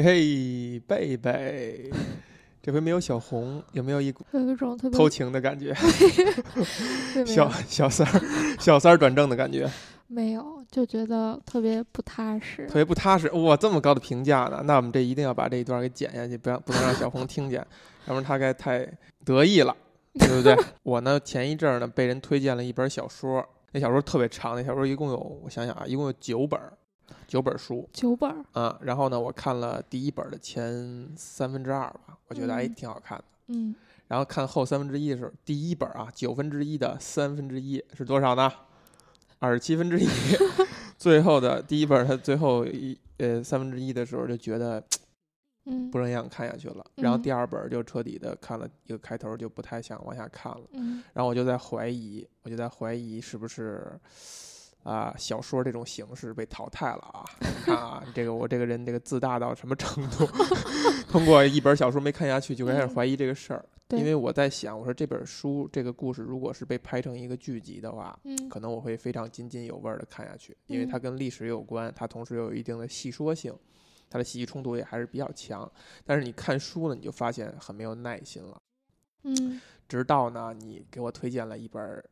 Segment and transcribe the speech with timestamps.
[0.00, 1.90] 嘿嘿，贝贝，
[2.62, 5.74] 这回没有小红，有没有一股有一种特别偷情的感觉？
[7.26, 8.20] 小小三儿，
[8.60, 9.68] 小三儿转正的感觉，
[10.06, 12.74] 没有，就觉得特别不踏实特。
[12.74, 13.28] 别不踏实。
[13.32, 14.62] 哇，这么高的评价呢？
[14.64, 17.58] 那我们这一定要把这一段给剪下去，不让不能让小红听见，
[18.06, 18.88] 要不然她该太
[19.24, 19.76] 得意了，
[20.14, 20.56] 对不对？
[20.84, 26.72] 我呢，前一阵儿呢被人推荐了一本小说，那小说特别长，那小说一共有我想想啊，一共有九本儿，
[27.26, 27.88] 九本书。
[27.92, 33.24] 九本儿，啊，然后呢，我看了第一本的前三分之二吧，我觉得哎嗯挺好看的。
[33.48, 33.74] 嗯，
[34.06, 38.52] 然后看后三分之一的时候，第一本啊九分之一的三分之一是多少呢？
[39.38, 40.06] 二十七分之一。
[40.98, 44.82] 最后的第一本它最后一呃三分之一的时候就觉得
[45.66, 53.92] 嗯，不让想看下去了，然后嗯第二本就彻底的看了一个开头就不太想往下看了，嗯然后我就在怀疑，我就在怀疑是不是。
[54.82, 57.24] 啊，小说这种形式被淘汰了啊！
[57.40, 60.26] 你看啊，这个我这个人这个自大到什么程度？
[61.10, 63.64] 通过一本小说没看下去，就开始嗯怀疑这个事儿。
[63.86, 73.54] 对因为我在想，我说这本书这个故事如果是被拍成一个剧集的话，嗯可能我会非常津津有味的看下去，因为它嗯跟历史有关，它同时又有一定的戏说性，
[74.10, 75.70] 它的戏剧冲突也还是比较强。
[76.04, 78.60] 但是你看书呢，你就发现很没有耐心了。
[79.24, 82.04] 嗯直到呢，你给我推荐了一本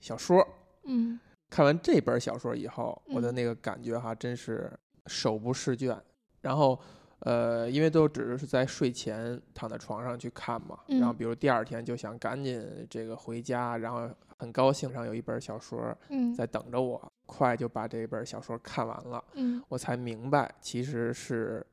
[0.00, 0.46] 小说，
[0.84, 1.18] 嗯
[1.50, 4.70] 看完这本小说以后，我的嗯那个感觉哈，真是
[5.06, 5.96] 手不释卷。
[6.40, 6.78] 然后，
[7.20, 21.66] 呃，因为都只是在睡前躺在床上去看嘛，然后嗯比如第二天就想赶紧这个回家，然后很高兴上有一本小说嗯在等着我，快就把这本小说看完了，嗯我才明白其实是。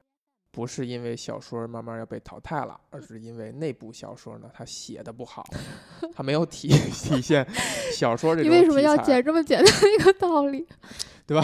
[0.55, 5.45] 不是因为小说慢慢要被淘汰了，而是因为那部小说呢，它写的不好，
[6.15, 7.45] 它没有体 体现
[7.93, 10.65] 小说这种你为什么要讲这么简单一个道理？
[11.27, 11.43] 对吧？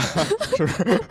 [0.55, 1.01] 是不是？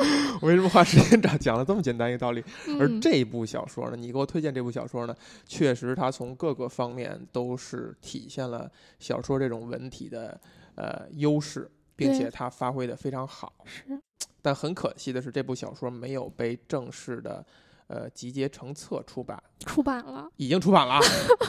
[0.41, 2.43] 我为什么花时间讲讲了这么简单一个道理？
[2.79, 10.41] 而嗯这部小说呢，你给我推荐这部小说呢，确实它从各个方面都是体现了小说这种文体的
[10.77, 13.53] 呃优势，并且它发挥的非常好。
[13.67, 14.01] 是
[14.41, 17.45] 但很可惜的是，这部小说没有被正式的
[17.91, 20.31] 呃集结成册出版，出版了。
[20.37, 21.01] 已经出版了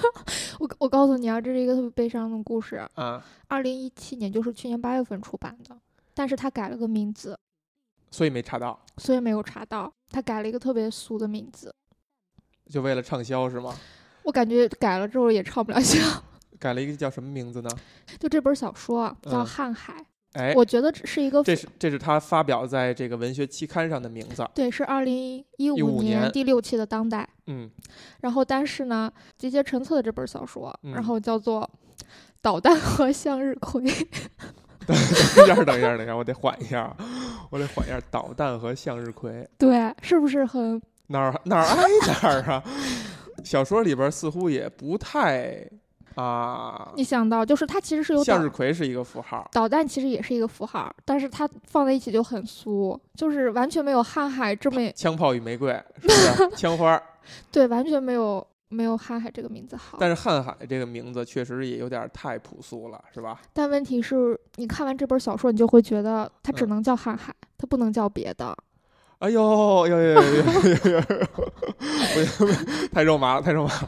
[0.60, 2.78] 我我告诉你啊，这是一个特别悲伤的故事。
[2.96, 5.78] 啊，二零一七年，就是去年八月份出版的，
[6.16, 7.38] 但是他改了个名字，
[8.10, 9.94] 所以没查到，所以没有查到。
[10.10, 11.74] 他改了一个特别俗的名字，
[12.68, 13.76] 就为了畅销是吗？
[14.24, 16.00] 我感觉改了之后也畅不了销。
[16.60, 17.70] 改了一个叫什么名字呢？
[18.20, 19.94] 就这本小说啊叫嗯《瀚海》，
[20.34, 24.48] 哎，我觉得这是一个这是这是他发表在这个文学期刊上的名字。
[24.56, 25.14] 对，是二零
[25.58, 27.28] 一15五年第六期的《当代》。
[27.48, 27.70] 嗯，
[28.22, 31.70] 然后，但是呢，集结成册的这本小说，嗯然后叫做
[32.42, 33.84] 《导弹和向日葵》。
[34.88, 36.96] 等一下，等一下，等一下，我得缓一下啊，
[37.52, 38.02] 我得缓一下。
[38.10, 42.64] 导弹和向日葵对，是不是很哪儿哪儿挨哪儿啊？
[43.44, 45.68] 小说里边似乎也不太
[46.16, 46.92] 啊。
[46.96, 56.50] 你想到，就是它其实是有向日葵是一个符号，导弹，其实也是一个符号，但是它放在一起就很俗，就是完全没有瀚海这么枪炮与玫瑰是 不是？
[56.56, 57.04] 枪花儿。
[57.52, 59.98] 对，完全没有没有瀚海这个名字好。
[60.00, 63.40] 但是瀚海这个名字确实也有点太朴素了，是吧？
[63.54, 68.58] 但问题是你看完这本小说，你就会觉得它只嗯能叫瀚海，它不能叫别的。
[69.22, 71.02] 哎呦呦呦呦呦呦！
[72.92, 73.88] 太肉麻了，太肉麻了，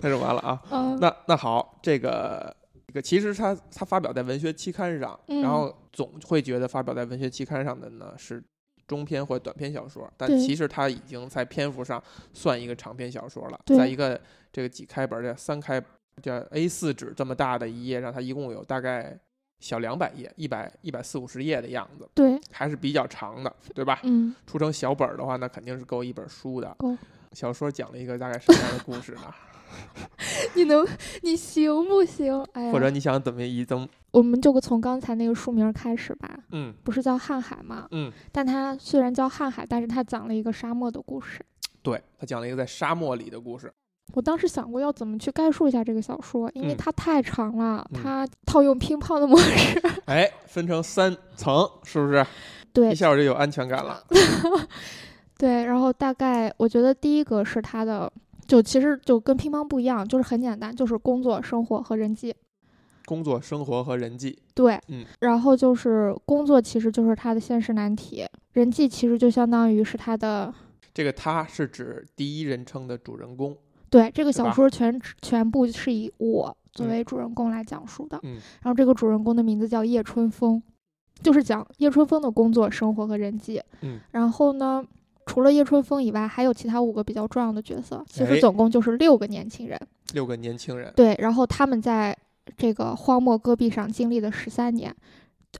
[0.00, 0.96] 太肉麻了啊！
[0.98, 2.56] 那那好，这个
[2.86, 8.42] 这个其实它它发表在文学期刊上，然后总会觉得发表在文学期刊上的呢是
[8.86, 12.02] 中篇或短篇小说，但其实它已经在篇幅上
[12.32, 14.18] 算一个长篇小说了，在一个
[14.50, 15.78] 这个几开本的三开
[16.22, 19.18] 叫 A 4纸这么大的一页上，它一共有大概
[19.58, 24.00] 小两百页，一百一百四五十页的样子，对，还是比较长的，对吧？
[24.04, 26.74] 嗯，出成小本儿的话，那肯定是够一本书的。
[26.78, 26.96] 够
[27.32, 29.34] 小说讲了一个大概什么样的故事呢？
[30.54, 30.86] 你能，
[31.22, 32.42] 你行不行？
[32.52, 33.86] 哎呀，或者你想怎么一增？
[34.12, 37.86] 我们就从刚才那个书名开始吧，嗯不是叫瀚海吗？
[37.90, 41.44] 嗯，但它虽然叫瀚海，但是它讲了一个沙漠的故事。
[41.82, 43.70] 对它讲了一个在沙漠里的故事。
[44.14, 52.24] 我当时想过要怎么去概述一下这个小说，因为嗯它太长了，嗯它套用乒乓的模式， 哎，分成三层，是不是？
[52.72, 54.02] 对一下我就有安全感了。
[55.38, 55.64] 对。
[55.64, 58.10] 然后大概我觉得第一个是它的，
[58.46, 62.34] 就其实就跟乒乓不一样，就是很简单，就是工作、生活和人际。
[63.04, 64.38] 工作、生活和人际。
[64.54, 70.52] 对，嗯然后就是工作其实就是他的现实难题，人际其实就相当于是他的。
[70.92, 73.56] 这个他是指第一人称的主人公。
[73.90, 78.18] 对，这个小说全全部是以我作嗯为主人公来讲述的。
[78.22, 80.62] 嗯然后这个主人公的名字叫叶春风，
[81.22, 83.62] 就是讲叶春风的工作、生活和人际。
[83.82, 84.84] 嗯然后呢，
[85.26, 88.04] 除了叶春风以外，还有其他五个比较重要的角色。
[88.08, 89.80] 其哎实总共就是六个年轻人。
[90.12, 92.16] 六个年轻人，对，然后他们在
[92.56, 94.94] 这个荒漠戈壁上经历了十三年，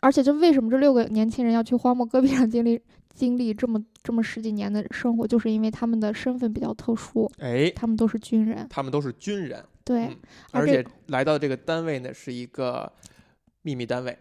[0.01, 2.81] 而且就为什么这六个年轻人要去荒漠戈壁上经历
[3.17, 8.67] 经历这么这么十几年的生活，就是因为他们的身份比较特殊，哎，他们都是军人。
[8.69, 10.17] 他们都是军人，对，嗯
[10.53, 12.93] 而且来到这个单位呢是一个
[13.63, 14.17] 秘密单位，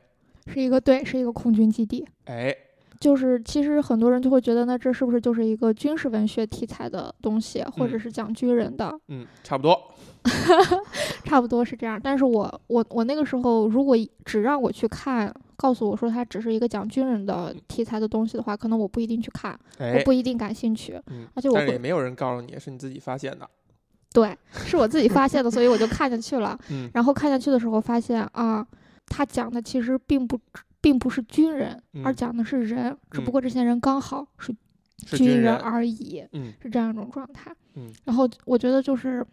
[0.48, 2.08] 是一个对，是一个空军基地。
[2.26, 2.56] 哎，
[3.00, 8.92] 就是其实很多人就会觉得，那这是不是就是一个军事文学题材的东西，或者嗯是讲军人的？
[9.10, 9.94] 嗯，差不多，
[11.26, 12.00] 差不多是这样。
[12.02, 21.00] 但是我我我那个时候，如果只让我去看，告诉我说它只是一个讲军人的题材的东西的话，可能我不一定去看，我哎，不一定感兴趣。
[21.08, 23.50] 嗯，而且我会但是也没有人告诉你是你自己发现的，
[24.14, 26.58] 对，是我自己发现的，所以我就看下去了。
[26.70, 28.66] 嗯，然后看下去的时候发现啊，
[29.08, 30.40] 他讲的其实并不
[30.82, 34.56] 并不是军人，而嗯讲的是人，只不嗯过这些人刚好是
[35.06, 36.24] 是军军人人，而已。
[36.34, 37.52] 嗯是这样一种状态。
[37.76, 39.26] 嗯，然后我觉得就是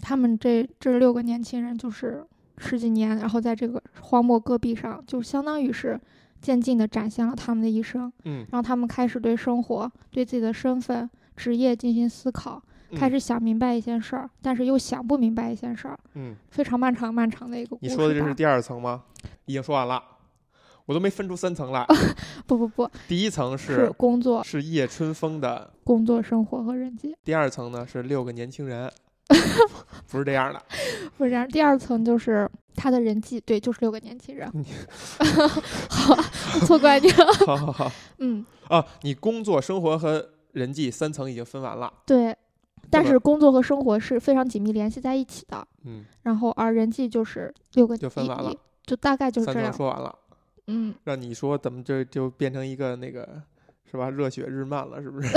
[0.00, 2.24] 他们这这六个年轻人，就是
[2.58, 6.00] 十几年，然后在这个荒漠戈壁上，就相当于是
[6.40, 12.62] 渐进的展现了他们的一生，嗯，让他们开始对生活、对自己的身份、职业进行思考，
[12.96, 19.02] 开嗯始想明白一些事儿，但是又想不明白一些事儿，嗯，非常漫长漫长的一个故你说的这是第二层吗？
[19.46, 20.02] 已经说完了，
[20.86, 21.84] 我都没分出三层来。
[22.46, 28.90] 不不不第一层是是工作、是叶春风的，工作、生活和人际，第二层呢是六个年轻人，
[30.10, 30.62] 不是这样的。
[31.16, 31.46] 不是这样。
[31.48, 34.64] 第二层就是他的人际，对，就是六个年轻人你。
[35.90, 36.14] 好，
[36.66, 37.26] 错怪你了。
[37.46, 41.92] 好好好嗯，啊，你工作、生活和人际三层已经分完了。
[42.06, 42.36] 对。
[42.90, 48.50] 但是工作和生活是非常紧密联系在一起的，嗯，然后而人际就是六个就分完了
[48.86, 49.64] 就大概就是这样。
[49.70, 50.18] 层说完了，
[50.68, 53.42] 嗯，让你说怎么这就变成一个那个
[53.90, 54.08] 是吧？
[54.08, 55.28] 热血日漫了，是不是？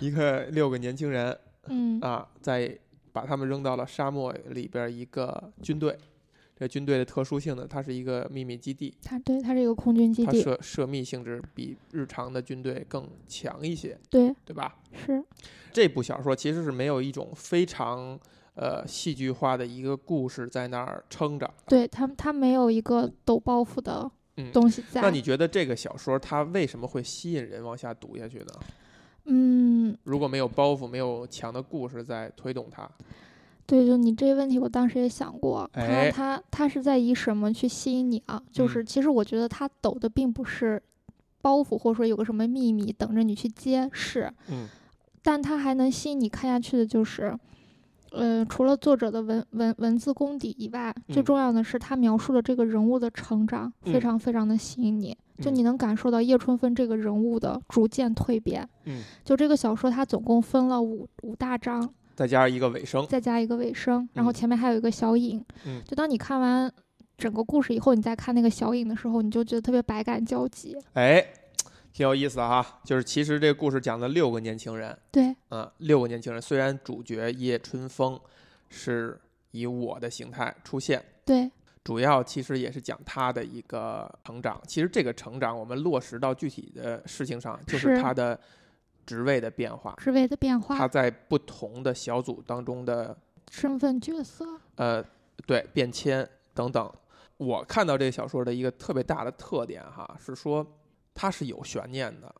[0.00, 2.78] 一个六个年轻人嗯啊，在
[3.12, 5.96] 把他们扔到了沙漠里边儿一个军队。
[6.56, 14.76] 这军队的特殊性呢，它是一个秘密基地，它对它是一个空军基地它地，涉涉密性质比日常的军队更强一些，对，对吧？
[14.92, 15.24] 是，
[15.72, 18.20] 这部小说其实是没有一种非常
[18.52, 21.50] 呃戏剧化的一个故事在那儿撑着。
[21.66, 25.00] 对它它没有一个抖包袱的嗯东西在。
[25.00, 28.52] 那你觉得这个小说它为什么会吸引人往下读下去呢？
[29.32, 32.90] 嗯，如果没有包袱，没有强的故事在推动它，
[33.64, 36.10] 对，就你这个问题，我当时也想过，他哎。
[36.10, 38.42] 它它是在以什么去吸引你啊？
[38.50, 40.82] 就是嗯其实我觉得他抖的并不是
[41.40, 44.68] 包袱，或者说有个什么秘密等着你去揭示，嗯。
[45.22, 47.32] 但他还能吸引你看下去的就是，
[48.10, 51.24] 呃，除了作者的文文文字功底以外，最嗯。
[51.24, 54.00] 重要的是他描述的这个人物的成长，非嗯。
[54.00, 55.16] 常非常的吸引你。
[55.40, 58.68] 就嗯你能感受到叶春风这个人物的逐渐蜕变。
[58.84, 65.44] 嗯，就这个小说，它总共分了五五大章，再加上一个尾声，再加一个尾声，然后嗯前面还有一个小影。
[65.66, 66.70] 嗯就当你看完
[67.16, 70.76] 整个故事以后，你再看那个小影的时候，你就觉得特别百感交集。
[70.94, 71.24] 哎，
[71.92, 72.80] 挺有意思的哈。
[72.84, 78.18] 就是其实这个故事讲的六个年轻人，对，嗯，六个年轻人，虽然主角叶春风
[78.68, 79.20] 是
[79.50, 81.04] 以我的形态出现。
[81.24, 81.50] 对，
[81.82, 84.60] 主要其实也是讲他的一个成长。
[84.66, 88.38] 其实这个成长，我们落实到具体的事情上，就是是他的
[89.06, 93.16] 职位的变化，职位的变化他，在不同的小组当中的
[93.50, 94.44] 身份角色，
[94.76, 95.02] 呃，
[95.46, 96.92] 对变迁等等。
[97.38, 100.66] 我看到这个小说的一个特别大的特点哈，是说
[101.14, 102.32] 它是有悬念的，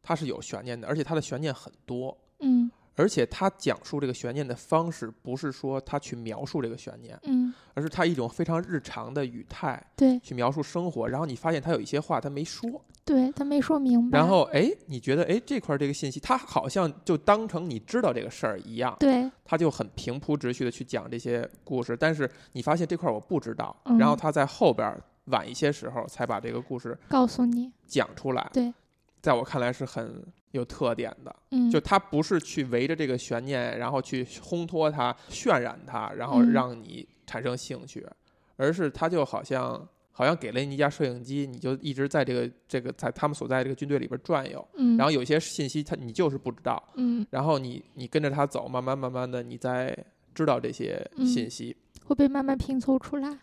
[0.00, 2.16] 它是有悬念的，而且它的悬念很多。
[2.38, 10.18] 嗯而且他讲述这个悬念的方式，不是说他去描述这个悬念，嗯，而是他一种非常日常的语态，对。
[10.20, 14.18] 去描述生活，然后你发现他有一些话他没说，对，他没说明白。
[14.18, 28.72] 然后哎，你觉得哎这块儿这个信息，他好像就当成你知道这个事儿一样，对，他就很平铺直叙的去讲这些故事，但是你发现这块儿我不知道，嗯然后他在后边儿晚一些时候才把这个故事告诉你，讲出来，对，
[29.20, 30.24] 在我看来是很
[30.54, 36.52] 有特点的，嗯，就他不是去围着这个悬念，然后去烘托它、渲染它，然后嗯。
[36.52, 38.06] 让你产生兴趣，
[38.56, 49.96] 而是他就好像好像给了你一架摄影机，你就一直在这个这个在他们所在这个军队里边转悠，嗯，然后有些信息他你就是不知道，嗯，然后你你跟着他走，慢慢慢慢的你再
[50.32, 51.26] 知道这些嗯。
[51.26, 51.76] 信息。
[52.04, 53.38] 会被慢慢拼凑出来。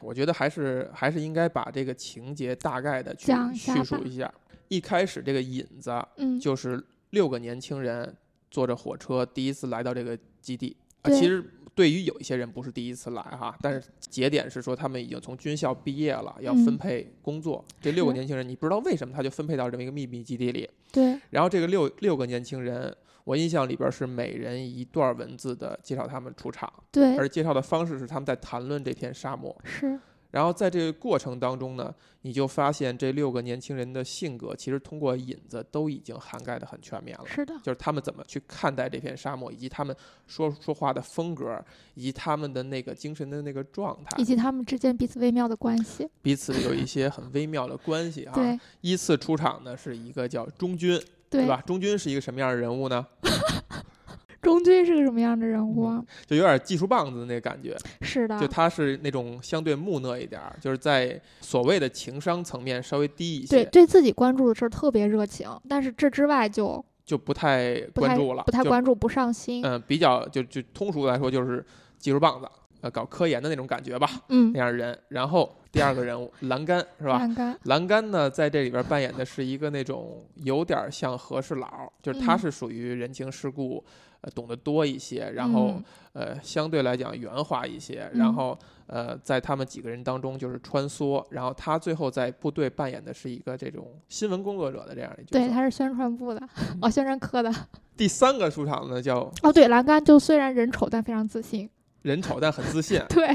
[0.00, 4.32] 我觉得还是还是应该把这个情节大概的去叙述一下。
[4.68, 8.16] 一开始这个引子嗯，就是六个年轻人
[8.50, 11.10] 坐着火车第一次来到这个基地啊。
[11.10, 17.64] 对其实对于有一些人不是第一次来哈，但是节点是说他们已经从军校毕业了，要分嗯配工作。
[17.80, 20.68] 这六个年轻人，你不知道为什么他就分配到这么一个秘密基地里。
[20.92, 22.94] 对，然后这个六六个年轻人，
[23.30, 29.56] 我印象里边是每人一段文字的介绍他们出场，对，而介绍的方式是他们在谈论这片沙漠。
[29.62, 29.96] 是，
[30.32, 37.24] 然后在这个过程当中呢，你就发现这六个年轻人的性格，其实通过引子都已经涵盖的很全面了。
[37.24, 39.94] 是的，就是他们怎么去看待这片沙漠，以及他们
[40.26, 46.08] 说说话的风格，以及他们的那个精神的那个状态以，及他们之间彼此微妙的关系。
[46.20, 48.34] 彼此有一些很微妙的关系啊。
[48.34, 51.62] 对，依次出场的是一个叫中军，对吧？
[51.64, 53.06] 中军是一个什么样的人物呢？
[54.42, 56.02] 中军是个什么样的人物啊？
[56.26, 69.62] 就有点技术棒子的那个感觉，是的就，他是那种相对木讷一点儿，就是在所谓的情商层面稍微低一，些，对对自己关注的事儿特别热情，但是这之外就就不太关注了，不太就关注，不上心。
[69.62, 71.62] 嗯，比较就就通俗来说就是
[71.98, 72.48] 技术棒子，
[72.80, 74.98] 呃，搞科研的那种感觉吧，嗯那，样的人。
[75.08, 77.18] 然后第二个人物栏杆是吧？
[77.18, 82.38] 栏杆，栏杆呢，在这里边扮演的是一个那种有点像和事佬，就是他嗯。
[82.38, 83.84] 是属于人情世故，
[84.22, 85.84] 呃，懂得多一些，然后、嗯
[86.14, 88.18] 呃，相对来讲圆滑一些，嗯。
[88.18, 95.38] 然后呃，在他们几个人当中就是穿梭，然后他最后在部队扮演的是一个这种新闻工作者的这样一角色。
[95.38, 96.78] 对，他是宣传部的，嗯。
[96.82, 97.52] 哦，宣传科的。
[97.96, 101.68] 第三个出场呢叫哦，对，栏杆就虽然人丑，但非常自信。
[102.02, 103.28] 人丑但很自信， 对，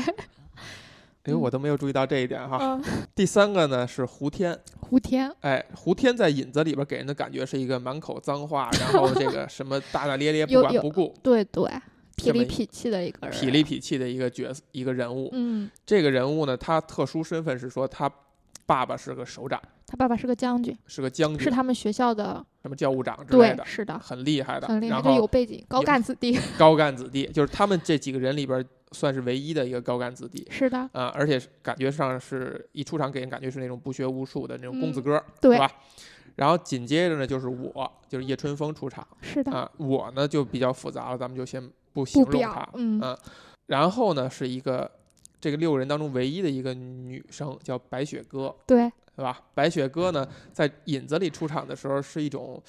[1.26, 2.58] 哎呦，我都没有注意到这一点哈。
[2.62, 2.82] 嗯，
[3.16, 11.64] 第三个呢是胡天，胡天，哎，胡天在引子里边给人的感觉是一个满口脏话，然后这个什么大大咧咧、 不管不顾、对对，
[12.18, 13.36] 痞里痞气的一个人。
[13.36, 15.30] 痞里痞气的一个角色、一个人物。
[15.34, 18.10] 嗯，这个人物呢，他特殊身份是说他
[18.68, 24.68] 爸爸是个首长，他爸爸是个将军，是个将军，是他们学校的，什么教务长之类对，的，是的，很厉害的。
[24.68, 26.40] 很厉害，就有背景，高干子弟。
[26.58, 30.48] 高干子弟，就是他们这几个人里边算是唯一的一个高干子弟。
[30.50, 35.72] 是的，啊、而且感觉上是一出场给人感觉是那种不学无术的那种公子哥，嗯对吧？
[36.36, 43.18] 然后紧接着呢就是我，就是叶春风出场是的，啊、我呢就比较复杂了，咱们就先不形容他，，嗯，啊
[43.68, 44.90] 然后呢是一个
[45.40, 49.42] 这个六个人当中唯一的一个女生，叫白雪歌，对，对吧？
[49.54, 52.62] 白雪歌呢在引子里出场的时候是一种。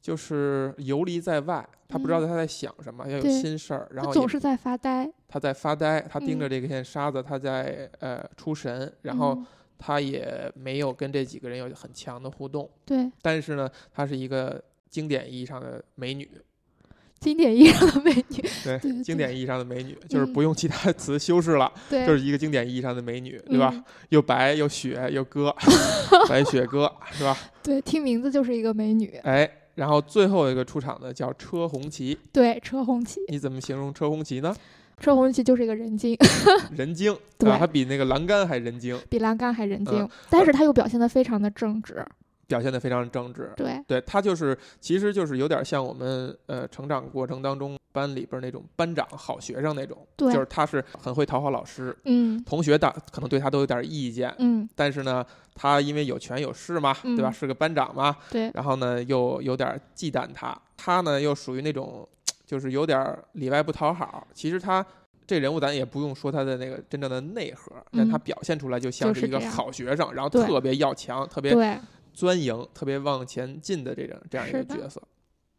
[0.00, 9.46] 就是游离在外，他不知道嗯他在想什么，要有心事儿，然后他总是在发呆，他在发呆，他盯着嗯这个片沙子，他在呃出神，然后嗯
[9.78, 12.68] 他也没有跟这几个人有很强的互动。
[12.84, 16.28] 对但是呢，她是一个经典意义上的美女，
[17.18, 23.70] 经典意义上的美女，对， 经典意义上的美女，就是嗯不用其他词修饰了， 对，就是一个经典意义上的美女，对吧？
[23.74, 23.84] 嗯？
[24.10, 25.54] 又白又雪又歌，
[26.28, 27.36] 白雪歌是吧？
[27.62, 29.18] 对，听名字就是一个美女。
[29.24, 34.54] 哎，然后最后一个出场的叫车红旗，对，车红旗，你怎么形容车红旗呢？
[34.98, 36.14] 车红旗就是一个人精，
[36.76, 37.56] 人精，对吧？
[37.58, 42.04] 他比那个栏杆还人精，比栏杆还人精，嗯但是他又表现得非常的正直。
[42.50, 43.52] 表现得非常正直。
[43.56, 57.30] 对，对他就是，其实就是有点像我们呃成长过程当中班里边那种班长、好学生那种，对就是他是很会讨好老师，嗯同学大可能对他都有点意见，嗯，但是呢，他因为有权有势嘛，对吧？
[57.30, 62.06] 嗯是个班长嘛，对，然后呢又有点忌惮他，他呢又属于那种
[62.44, 64.26] 就是有点里外不讨好。
[64.34, 64.84] 其实他
[65.26, 71.78] 这人物咱也不用说他的那个真正的内核，但他嗯表现出来就像是一个好学生，然后特别要强，特别对
[72.20, 75.02] 钻营，特别往前进的这种这样一个角色。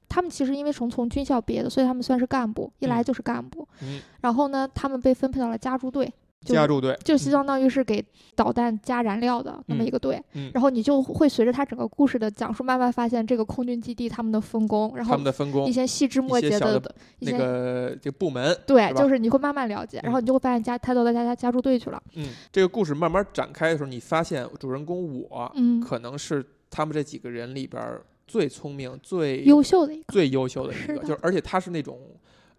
[0.08, 3.68] 他们其实因为从从军校毕业的，所以他们算是干部，一来嗯就是干部。
[3.82, 6.14] 嗯，然后呢，他们被分配到了加驻队，就
[6.44, 8.04] 加注队就相当于是给
[8.36, 10.22] 导弹加燃料的那么一个队。
[10.34, 22.02] 嗯然后你就会随着他整个故事的讲述，慢慢发现这个空军基地他们的分工，然后他后们的分工一，些细枝末一些小的节的一那些个这个部门，对是，就是你会慢慢了解，然后嗯你就会发现加他都在加加加驻队去了。
[22.16, 27.82] 嗯，这个故事慢慢展开的时候，你发现主人公我嗯，可能是他们这几个人里边
[28.28, 30.12] 最聪明、最优秀的一个。
[30.12, 32.00] 最优秀的一个，是就是而且他是那种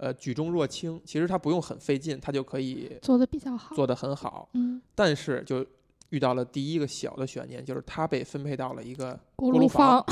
[0.03, 3.77] 呃举重若轻，其实他不用很费劲，他就可以做的比较好。
[3.77, 5.65] 做得很好，嗯，但是就
[6.09, 10.05] 遇到了第一个小的悬念，就是他被分配到了一个锅炉房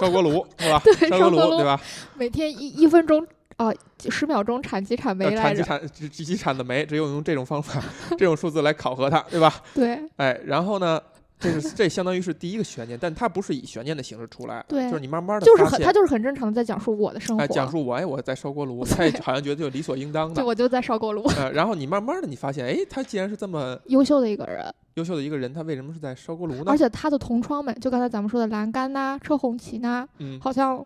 [0.00, 0.80] 烧锅炉， 是吧？
[0.82, 1.78] 对烧锅炉对吧？
[2.16, 3.22] 每天一一分钟
[3.58, 3.70] 啊，
[4.08, 5.62] 十秒钟产几产煤呃来着？
[5.62, 7.82] 产几产几几几产的煤，只有用这种方法、
[8.16, 9.62] 这种数字来考核它，对吧？
[9.74, 10.98] 对哎，然后呢，
[11.38, 17.42] 这是这相当于是第一个悬念，但它不是以悬念的形式出来，对就是你慢慢的就是很，他就是很正常的在讲述我的生活。
[17.42, 20.46] 哎，讲述我哎我在烧锅炉，他 好像觉得就理所应当的对，的。
[20.46, 21.22] 我就在烧锅炉。
[21.36, 26.76] 呃，然后你慢慢的你发现，哎，他既然是这么 优秀的一个人，优秀的一个人，他为什么是在烧锅炉呢而？
[26.76, 30.84] 且他的同窗们，就刚才咱们说的栏杆呐、车红旗呐，嗯，好像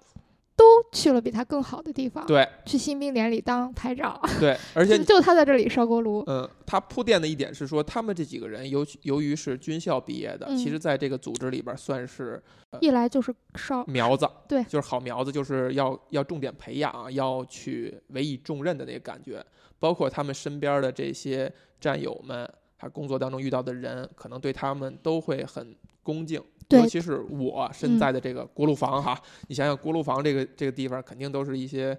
[0.60, 6.22] 都去了比他更好的地方，对去新兵连里当排长，对，而且就 就他在这里烧锅炉。
[6.26, 12.42] 嗯，他铺垫的一点是说，他们这几个人由由于是军校毕业的，嗯其实在这个组织里边算是
[12.80, 19.42] 一来就是烧，苗子，对就是好苗子，就是要要重点培养，要去委以重任的那个感觉。
[19.78, 21.50] 包括他们身边的这些
[21.80, 25.74] 战友们，他工作当中遇到的人，可能对他们都会很
[26.10, 26.42] 恭敬。
[26.70, 31.96] 尤其是我身嗯在的这个锅炉房哈，你想想锅炉房这个这个地方，肯定都是一些。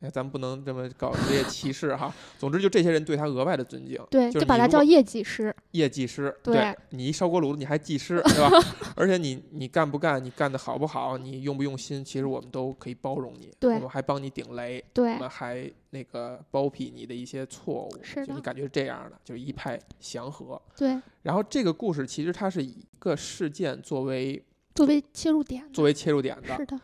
[0.00, 2.12] 哎，咱们不能这么搞职业歧视哈。
[2.38, 5.54] 总之，就这些人对他额外的尊敬，对，就把他叫业绩师。
[5.70, 8.50] 业技师，对你一烧锅炉子，你还技师，对吧？
[8.94, 20.60] 而且你你干不干，你干的好不好，你用不用心，其实我们都可以包容你，对我们还帮你顶雷，对我们还那个包庇你的一些错误，是的就你感觉是这样的，就是一派祥和。
[20.76, 24.42] 对，然后这个故事其实它是以一个事件作为
[24.74, 25.66] 作为切入点。
[25.72, 26.78] 作为切入点的，是的，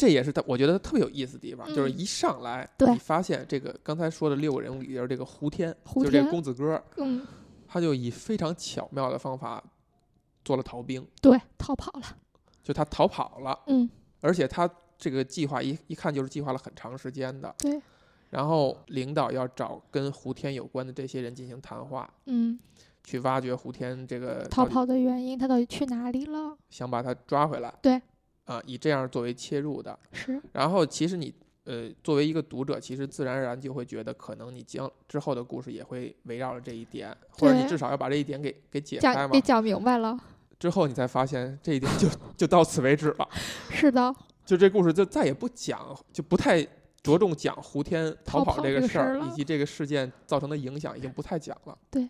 [0.00, 7.26] 这也是他我觉得特别有意思的地方，就是嗯一上来你发现这个刚才说的六个人物里边，这个胡天，胡就是这个公子哥，嗯，
[7.68, 9.62] 他就以非常巧妙的方法
[10.42, 12.06] 做了逃兵，对，逃跑了。
[12.62, 13.90] 就他逃跑了，嗯，
[14.22, 14.66] 而且他
[14.96, 17.54] 这个计划一一看就是计划了很长时间的。
[17.58, 17.78] 对。
[18.30, 22.58] 然后领导要找跟胡天有关的这些人进行谈话，嗯，
[23.04, 26.56] 去挖掘胡天这个逃跑的原因，他到底去哪里了？
[26.70, 27.74] 想把他抓回来。
[27.82, 28.00] 对。
[28.50, 29.96] 啊、以这样作为切入的。
[30.12, 31.32] 是，然后其实你
[31.64, 39.40] 呃，作为一个读者，其实自然而然就会觉得，可能你将之后的故事也会围绕着这一点，或者你至少要把这一点给给解开嘛讲给。
[39.40, 40.18] 讲明白了。
[40.58, 43.28] 之后你才发现这一点就就到此为止了。
[43.70, 44.12] 是的，
[44.44, 46.60] 就这故事就再也不讲，就不太
[47.02, 51.78] 着重讲胡天逃跑这这个事儿，以及这个事件造成的影响，已经不太讲了。
[51.90, 52.08] 对，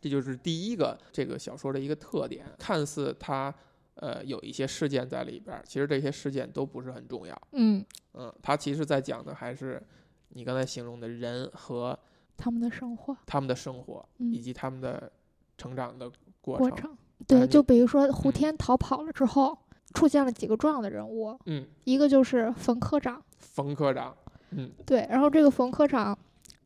[0.00, 2.46] 这就是第一个这个小说的一个特点。
[2.58, 3.54] 看似它
[4.00, 7.42] 呃有一些事件在里边儿，其实这些事件都不是很重要。
[7.52, 9.82] 嗯，嗯，他其实在讲的还是
[10.30, 11.98] 你刚才形容的人和
[12.36, 15.10] 他们的生活他们的生活，以嗯及他们的
[15.56, 16.68] 成长的过程。
[16.68, 16.96] 过程。
[17.26, 19.56] 对，就比如说胡嗯天逃跑了之后，
[19.92, 24.16] 出现了几个重要的人物，嗯，一个就是冯科长，冯科长，
[24.52, 26.18] 嗯对，然后这个冯科长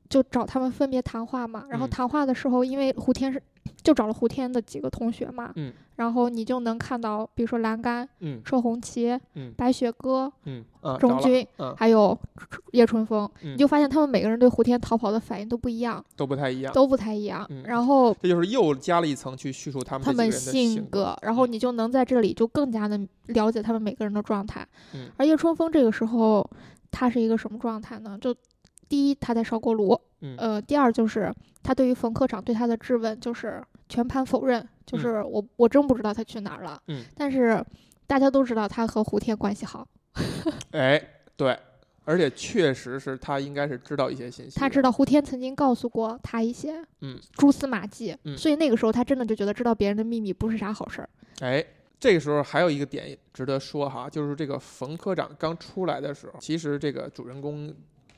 [0.08, 3.42] 就找他们分别谈话嘛，然后嗯谈话的时候，因为胡天是
[3.82, 10.32] 就找了胡天的几个同学嘛，嗯然后你就能看到，比如说栏杆、嗯车红旗、嗯白雪歌、
[11.22, 12.18] 军，嗯还有
[12.72, 16.72] 叶春风，嗯你就发现他们每个人对胡天逃跑的反应都不一样，都不太一样。
[16.72, 17.46] 都不太一样。
[17.50, 21.16] 嗯然后这就是又加了一层去叙述他们他们性格。
[21.22, 24.66] 然后嗯你就能在这里就更加的了解他们每个人的状态。
[24.94, 26.48] 嗯而叶春风这个时候，
[26.90, 28.18] 他是一个什么状态呢？
[28.20, 28.34] 就
[28.88, 36.80] 第一，他在烧锅炉，嗯呃，第二就是他对于冯科长对他的质问就是全盘否认，就是我、我真不知道他去哪儿了。
[36.88, 37.64] 嗯但是
[38.06, 39.86] 大家都知道他和胡天关系好，
[40.72, 41.02] 哎，
[41.36, 41.58] 对，
[42.04, 44.58] 而且确实是他应该是知道一些信息。
[44.60, 51.08] 他知道胡天曾经告诉过他一些嗯蛛丝马迹，嗯所以那个时候他真的就觉得知道别人的秘密不是啥好事儿。
[51.40, 51.64] 哎，
[51.98, 57.74] 这个时候还有一个点值得说哈，就是这个冯科长刚出来的时候，其实这个主人公，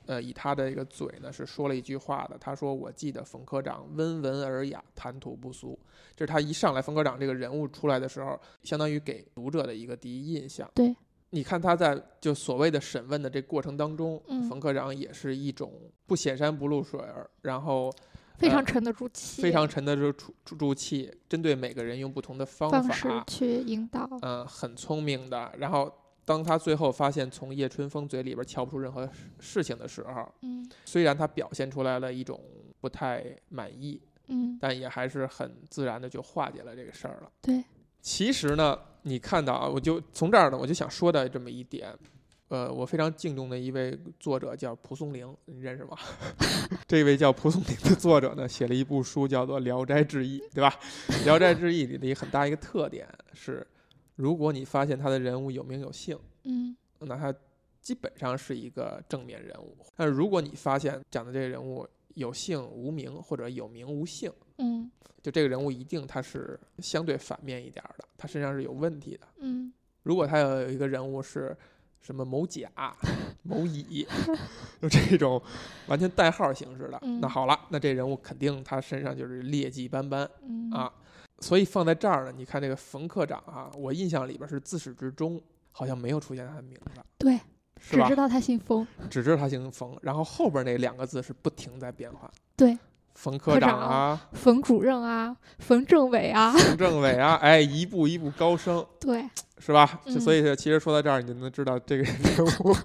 [0.06, 5.78] 呃，以他的一个嘴呢是说了一句话的，他说：“我记得冯科长温文尔雅，谈吐不俗。”
[6.16, 10.70] 这是他一上来冯科长这个人物出来的时候，相当于给读者的一个第一印象。
[10.74, 10.94] 对。
[11.30, 15.72] 你看他在就所谓的审问的这过程当中，嗯冯科长也是一种
[16.06, 17.92] 不显山不露水儿，然后呃
[18.38, 20.12] 非常沉得住气，非常沉得住
[20.44, 24.08] 住住气，针对每个人用不同的方方式法，去引导。
[24.22, 25.52] 嗯，很聪明的。
[25.58, 25.92] 然后
[26.26, 32.38] 当他最后发现从叶春风嘴里边瞧不出任何事事情的时候，嗯虽然他表现出来了一种
[32.80, 37.30] 不太满意，嗯，但也还是很自然的就化解了这个事儿了。
[37.40, 37.64] 对，
[38.02, 41.96] 其实呢，你看到啊，我就从这儿呢，我就想说的这么一点。
[42.48, 45.96] 呃，我非常敬重的一位作者叫蒲松龄，你认识吗？
[46.86, 50.72] 这位叫蒲松龄的作者呢，写了一部书叫做《聊斋志异》，对吧？
[51.24, 53.66] 《聊斋志异》里的一个很大一个特点是，
[54.16, 57.32] 如果你发现他的人物有名有姓，嗯那他
[57.80, 59.76] 基本上是一个正面人物。
[59.94, 64.90] 但是如果你发现讲的这个人物有姓无名或者有名无姓，嗯
[65.22, 69.26] 就这个人物一定他是相对反面一点儿的，他身上是有问题的。
[69.38, 71.54] 嗯如果他有一个人物是
[72.00, 72.70] 什么某甲、
[73.42, 74.06] 某乙，
[74.80, 75.42] 就这种
[75.88, 80.92] 完全代号形式的，嗯那好了，那这人物肯定他身上就是劣迹斑斑嗯啊。
[81.40, 87.38] 所以放在这儿呢，你看这个冯科长啊，我印象里边是自始至终好像没有出现他的名字，对，
[87.78, 88.16] 只知？
[88.16, 88.86] 道他姓冯。
[89.10, 92.30] 只知道他姓冯，然后后边那两个字是不停在变化。
[92.56, 92.76] 对，
[93.16, 100.00] 冯科长长啊，冯主任啊，冯政委啊，冯 政委啊，哎，一步一步高升，对，是吧？
[100.04, 102.14] 嗯所以其实说到这儿，你就能知道这个人
[102.60, 102.76] 物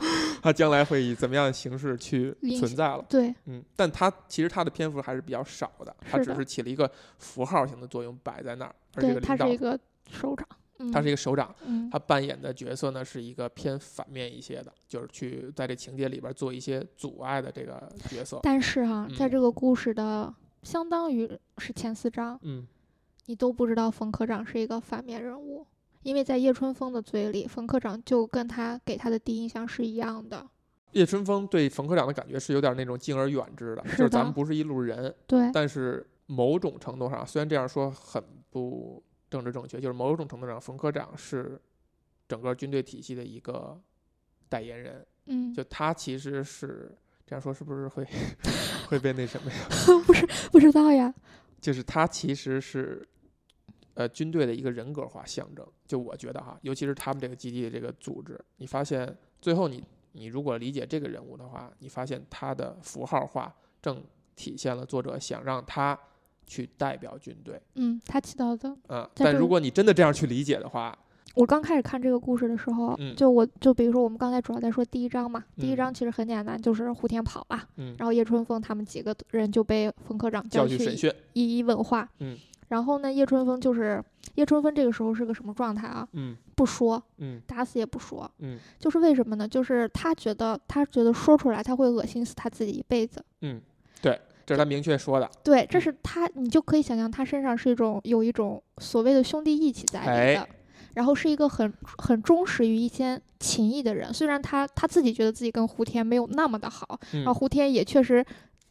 [0.42, 3.06] 他将来会以怎么样的形式去存在了。
[3.08, 6.90] 对，嗯，但他其实他的篇幅还是比较少的，他只是起了一个
[7.20, 9.78] 符号性的作用摆在那儿，而这对个领导他是一个
[10.10, 10.56] 首长，嗯，
[10.90, 18.40] 他是一个首长，嗯，他扮演的角色呢是一个偏反面一些的，就是去在这情节里边做一些阻碍的这个角色。
[18.44, 22.66] 但是哈、在嗯这个故事的相当于是前四章，嗯，
[23.26, 25.68] 你都不知道冯科长是一个反面人物，
[26.04, 30.48] 因为在叶春风的嘴里，冯科长就跟他给他的第一印象是一样的。
[30.94, 41.60] 叶春风对冯科长的感觉是有点那种敬而远之的，是就是咱们不是一路人，对，但是某种程度上，虽然这样说很不政治正确，就是某种程度上，冯科长是
[42.28, 43.82] 整个军队体系的一个
[44.48, 45.04] 代言人。
[45.26, 48.06] 嗯，就他其实是这样说，是不是会
[48.90, 49.58] 会被那什么呀？
[50.06, 51.14] 不是不知道呀。
[51.62, 53.08] 就是他其实是
[53.94, 55.66] 呃军队的一个人格化象征。
[55.88, 64.04] 就我觉得哈，尤其是他们这个基地的这个组织，你发现最后你你如果理解这个人物的话，你发现他的符号化正
[64.36, 65.98] 体现了作者想让他
[66.52, 67.62] 去代表军队。
[67.76, 68.76] 嗯，他起到的。
[68.90, 70.94] 嗯，但如果你真的这样去理解的话，
[71.34, 82.10] 我刚开始看这个故事的时候，嗯就我就比如说我们刚才主要在说第一章嘛，第一嗯章其实很简单，就是胡天跑了，嗯，然后叶春风他们几个人就被冯科长叫去去审讯，一一问话。
[82.20, 82.36] 嗯，
[82.68, 84.04] 然后呢，叶春风就是
[84.36, 86.06] 叶春风这个时候是个什么状态啊？
[86.12, 88.30] 嗯不说，嗯打死也不说。
[88.40, 89.48] 嗯就是为什么呢？
[89.48, 93.24] 就是他觉得他觉得说出来他会恶心死他自己一辈子。
[93.40, 93.62] 嗯，
[94.02, 94.20] 对，
[94.52, 95.30] 这是他明确说的。
[95.44, 100.48] 对，这嗯是他，你就可以想象他身上是一种有一种所谓的兄弟义气在里的，哎
[100.94, 104.14] 然后是一个很很忠实于一些情谊的人。
[104.14, 108.26] 虽然他他自己觉得自己跟胡天没有那么的好，嗯然后胡天也确实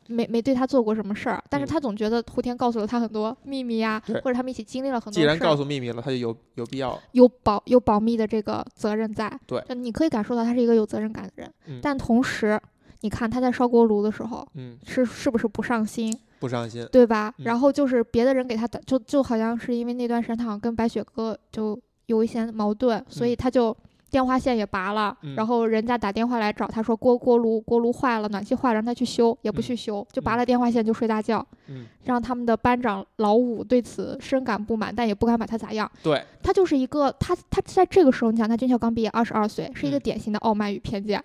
[0.06, 7.00] 没没对他做过什么事儿，但是嗯他总觉得胡天告诉了他很多秘密呀、对或者他们一起经历了很多既然告诉秘密了，他就有有必要。
[7.12, 9.32] 有保有保密的这个责任在。
[9.46, 12.60] 对就你可以感受到他是一个有责任感的人，嗯但同时，
[13.00, 16.86] 你看他在烧锅炉的时候嗯，是是不是不上心，不上心。
[16.92, 17.32] 对吧？
[17.38, 23.76] 嗯然后就是别的人给他打，就就好像是因为那段时间他好像跟白雪哥就有一些矛盾，所以嗯他就。
[24.10, 35.88] 电话线也拔了，嗯然后人家打电话来找他说锅锅炉锅炉坏了，暖气坏了，让他去修，也不嗯去修，就拔嗯了电话线就睡大觉，嗯，让他们的班长老五对此深感不满，但也不敢把他咋样。
[36.02, 41.22] 对，他就是一个他他在这个时候，你想他军校刚毕业，二十二岁，是一个嗯典型的傲慢与偏见，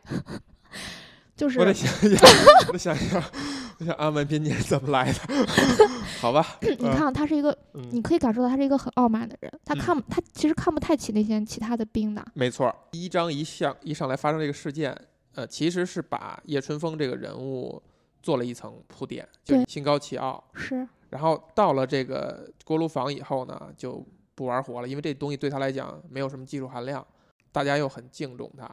[1.35, 2.29] 就是我得想一想，
[2.67, 3.21] 我得想一想，
[3.79, 5.19] 我想安文斌你是怎么来的？
[6.21, 12.75] 好吧，你看他是一个，你嗯，可以感受到他是一个很傲慢的人，他嗯看他其实看不太起那些其他的兵的，没错儿。
[12.91, 14.97] 第一章一上一上来发生这个事件，
[15.33, 17.81] 呃，其实是把叶春风这个人物
[18.23, 20.41] 做了一层铺垫，就对心高气傲。
[20.53, 27.05] 是然后到了这个锅炉房以后呢，就不玩活了，因为这东西对他来讲没有什么技术含量，
[27.51, 28.69] 大家又很敬重他。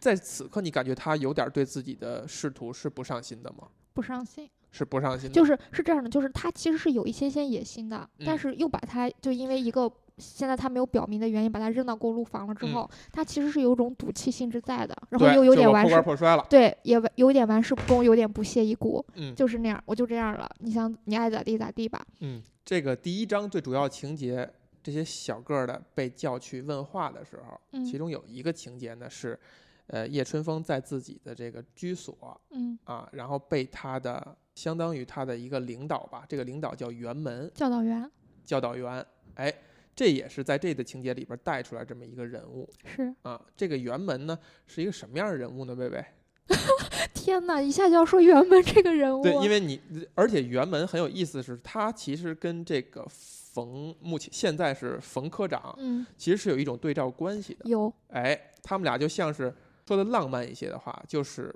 [0.00, 3.68] 在此刻，你感觉他有点对自己的仕途是不上心的吗？
[3.92, 9.88] 不上心，是不上心的，就是是这样的，就是他其实是有一些些野心的，但嗯是又把他就因为一个。
[10.18, 16.46] 现在他没有表明的原因，把他扔到锅炉房了之嗯后，他其实是有种赌气性质在的，然后，又有点玩世罐破摔了。
[16.50, 22.06] 对，也有点玩世不恭，有点不屑一顾，嗯，就是那样，我就这样了，你想你爱咋地咋地吧。
[22.18, 24.46] 嗯，这个第一章最主要情节，
[24.82, 29.40] 这些小个儿的被叫去问话的时候，嗯其中有一个情节呢是，
[29.90, 38.08] 呃，叶春风在自己的这个居所嗯，啊，然后被他的相当于他的一个领导吧，这个领导叫袁门教导员
[38.44, 39.52] 教导员，哎，
[39.94, 43.40] 这也是在这个情节里边带出来这么一个人物是啊。
[43.56, 45.74] 这个袁门呢是一个什么样的人物呢？
[45.74, 46.04] 贝贝？
[47.12, 49.80] 天呐，一下就要说袁门这个人物，对，因为你，
[50.14, 57.68] 而且袁门很有意思的是，他其实跟这个冯目前现在是冯科长，嗯其实是有一种对照关系的。
[57.68, 59.52] 有哎，他们俩就像是
[59.90, 61.52] 说的浪漫一些的话，就是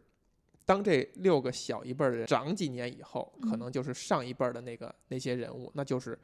[0.65, 6.19] 当这六个小一辈儿的人长几年以后，可嗯能就是上一辈儿的那个那些人物，那就是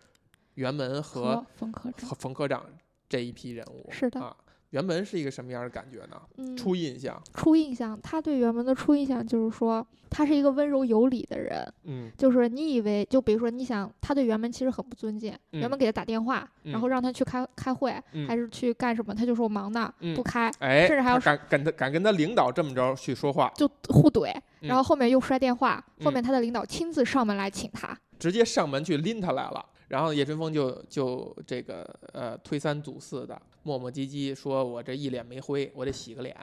[0.54, 2.66] 袁门和和冯科长和冯科长
[3.08, 3.88] 这一批人物。
[3.92, 4.36] 是的啊，
[4.70, 6.20] 袁门是一个什么样的感觉呢？
[6.36, 6.56] 嗯。
[6.56, 12.10] 初印象，初印象，他对袁门的初印象就是说他是一个温柔有礼的人，嗯。
[12.16, 15.60] 就是你以为就比如说你想他对袁门其实很不尊敬，嗯。
[15.60, 16.72] 袁门给他打电话，嗯。
[16.72, 18.26] 然后让他去开开会、嗯。
[18.28, 20.14] 还是去干什么，他就说我忙呢，嗯。
[20.14, 20.50] 不开。
[20.60, 29.66] 哎，甚至还要敢敢跟他敢跟他领导这么着去说话，就互怼，然后嗯后面又摔电话，后嗯面他的领导亲自上门来请他，直接上门去拎他来了。
[29.88, 36.36] 然后叶春风就就这个呃推三阻四的磨磨唧唧说：“我这一脸煤灰，我得洗个脸，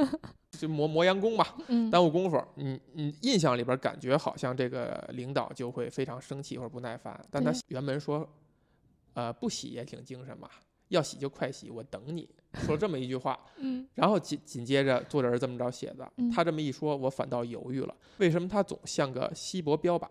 [0.58, 8.26] 就磨磨洋工吧，嗯耽误功夫。”嗯嗯，印象里边感觉好像这个领导就会非常生气或者不耐烦，但他对原文说
[9.12, 10.48] ：“呃，不洗也挺精神嘛，
[10.88, 12.26] 要洗就快洗，我等你。”
[12.64, 20.08] 说这么一句话， 嗯然后紧紧接着作者是这么着写的嗯，他这么一说，我反倒犹豫了，为什么他总像个稀薄标靶，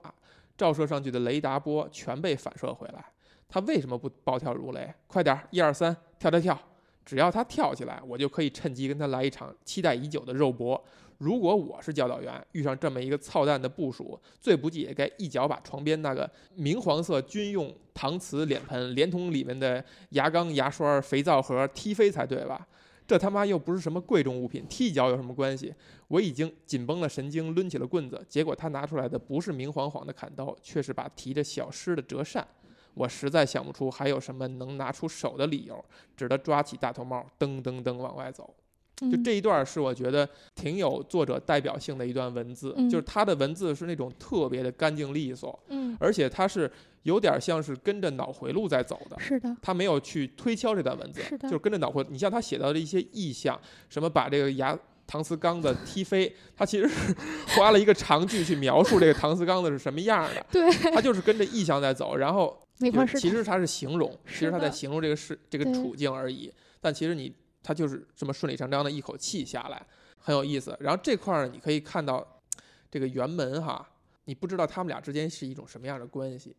[0.58, 3.06] 照射上去的雷达波全被反射回来？
[3.48, 4.94] 他为什么不暴跳如雷？
[5.08, 6.60] 快点儿，一二三，跳跳跳！
[7.06, 10.84] 只要他跳起来，我就可以趁机跟他来一场期待已久的肉搏。
[11.20, 22.68] 如果我是教导员，遇上这么一个操蛋的部属，最不济也该一脚把床边那个明黄色军用搪瓷脸盆，连同里面的牙缸、牙刷、肥皂盒踢飞才对吧？
[23.08, 25.74] 这他妈又不是什么贵重物品，踢一脚有什么关系？
[26.08, 32.46] 我已经紧绷了神经，抡起了棍子，结果他拿出来的不是明晃晃的砍刀，却是把提着小诗的折扇。
[32.94, 35.84] 我实在想不出还有什么能拿出手的理由，
[36.16, 38.54] 只得抓起大头帽，噔噔噔往外走。
[38.96, 46.72] 就嗯这一段是我觉得挺有作者代表性的一段文字，嗯就是他的文字是那种特别的干净利索，嗯，而且他是
[47.06, 49.20] 有点像是跟着脑回路在走的。
[49.20, 52.04] 是的，他没有去推敲这段文字，是的就是跟着脑回。
[52.10, 57.16] 你像他写到的一些意象，什么把这个牙搪瓷缸子踢飞，他其实是
[57.56, 60.44] 花了一个长句去描述这个搪瓷缸子是什么样的。
[60.52, 66.52] 对，他就是跟着意象在走，然后其实他是形容，其实他在形容这个事这个处境而已。
[66.82, 69.86] 但其实你他就是这么顺理成章的一口气下来，
[70.18, 70.76] 很有意思。
[70.80, 72.42] 然后这块儿呢，你可以看到
[72.90, 73.88] 这个辕门哈，
[74.26, 76.56] 你不知道他们俩之间是一种什么样的关系，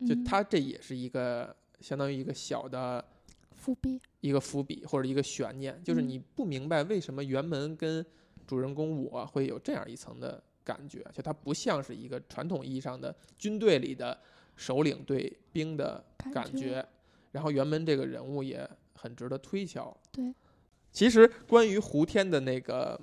[0.00, 3.04] 就嗯他这也是一个相当于一个小的。
[3.58, 8.04] 伏笔，一个伏笔或者一个悬念，就是嗯你不明白为什么辕门跟
[8.46, 14.16] 主人公我会有这样一层的感觉，就它不像是一个传统意义上的军队里的
[14.54, 16.86] 首领对兵的感感觉。
[17.32, 19.96] 然后辕门这个人物也很值得推敲。
[20.12, 20.32] 对，
[20.92, 23.00] 其实关于胡天的那个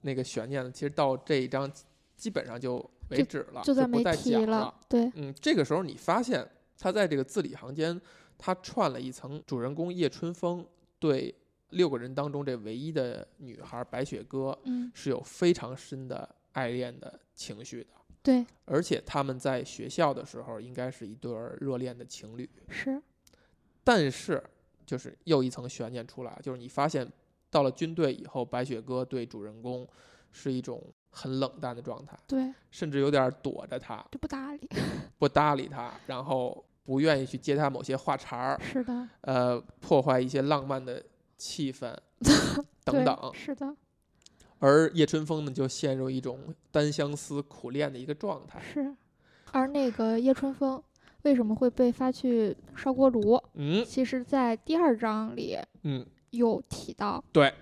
[0.00, 1.70] 那个悬念呢，其实到这一章
[2.16, 2.78] 基本上就
[3.10, 8.00] 为止了，就不再讲提了，对，嗯，这个时候你发现他在这个字里行间，
[8.36, 10.66] 他串了一层主人公叶春风
[10.98, 11.34] 对
[11.70, 17.90] 六个人当中这唯一的女孩白雪歌嗯，是有非常深的爱恋的情绪的，
[18.22, 23.00] 对，而且他们在学校的时候应该是一对儿热恋的情侣，是，
[23.84, 24.42] 但是
[24.86, 27.10] 就是又一层悬念出来，就是你发现
[27.50, 29.86] 到了军队以后，白雪歌对主人公
[30.32, 34.68] 是一种很冷淡的状态，对，甚至有点躲着他，就不搭理，
[35.18, 41.02] 不搭理他，然后不愿意去接他某些话茬儿，是的，呃，破坏一些浪漫的
[41.36, 41.94] 气氛
[42.84, 43.30] 等等。
[43.34, 43.74] 是的，
[44.58, 48.60] 而叶春风呢，就陷入一种单相思、苦恋的一个状态。
[48.60, 48.94] 是。
[49.52, 50.82] 而那个叶春风
[51.22, 53.42] 为什么会被发去烧锅炉？
[53.54, 57.52] 嗯其实，在第二章里嗯，有提到，对，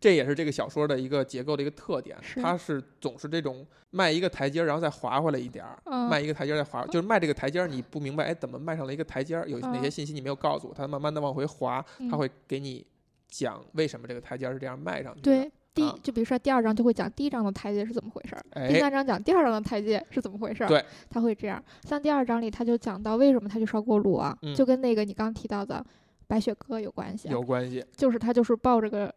[0.00, 5.78] 这也是这个小说的一个结构的一个特点，是它是总是这种迈一个台阶儿，然后再滑回来一点儿。
[5.84, 9.46] 嗯，迈一个台阶儿再滑，就是迈这个台阶儿，你不明白，哎，怎么迈上了一个台阶儿？
[9.46, 10.74] 有哪些嗯信息你没有告诉我？
[10.74, 12.86] 它慢慢的往回滑，它嗯会给你
[13.28, 15.24] 讲为什么这个台阶儿是这样迈上去的。
[15.24, 15.52] 对。
[15.72, 21.62] 第啊就比如说第二章就会讲第一章的台阶是怎么回事儿，第哎，三章讲第二章的台阶是怎么回事儿，对，他会这样。
[21.84, 25.84] 像第二章里他就讲到为什么他去烧锅炉啊，嗯就跟那个你刚提到的
[26.26, 27.84] 白雪歌有关系啊，有关系。
[27.96, 29.14] 就是他就是抱着个就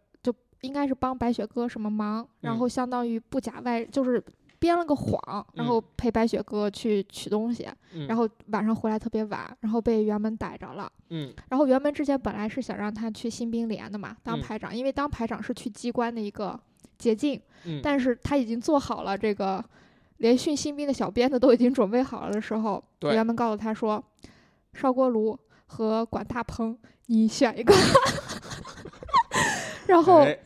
[0.64, 4.22] 应该是帮白雪哥什么忙，然嗯后相当于不假外就是。
[4.60, 10.90] 编了个谎，然后陪白雪哥去取东西，嗯，然后晚上回来特别晚，然后被辕门逮着了。
[11.10, 16.58] 嗯然后辕门之前本来是想让他去新兵连的嘛，当嗯排长，因为当排长是去机关的一个
[16.98, 19.62] 捷径，嗯，但是他已经做好了这个，
[20.20, 24.02] 连训新兵的小鞭子都已经准备好了的时候，对辕门告诉他说，
[24.72, 27.74] 烧锅炉和管大棚，你选一个。
[29.88, 30.38] 然后哎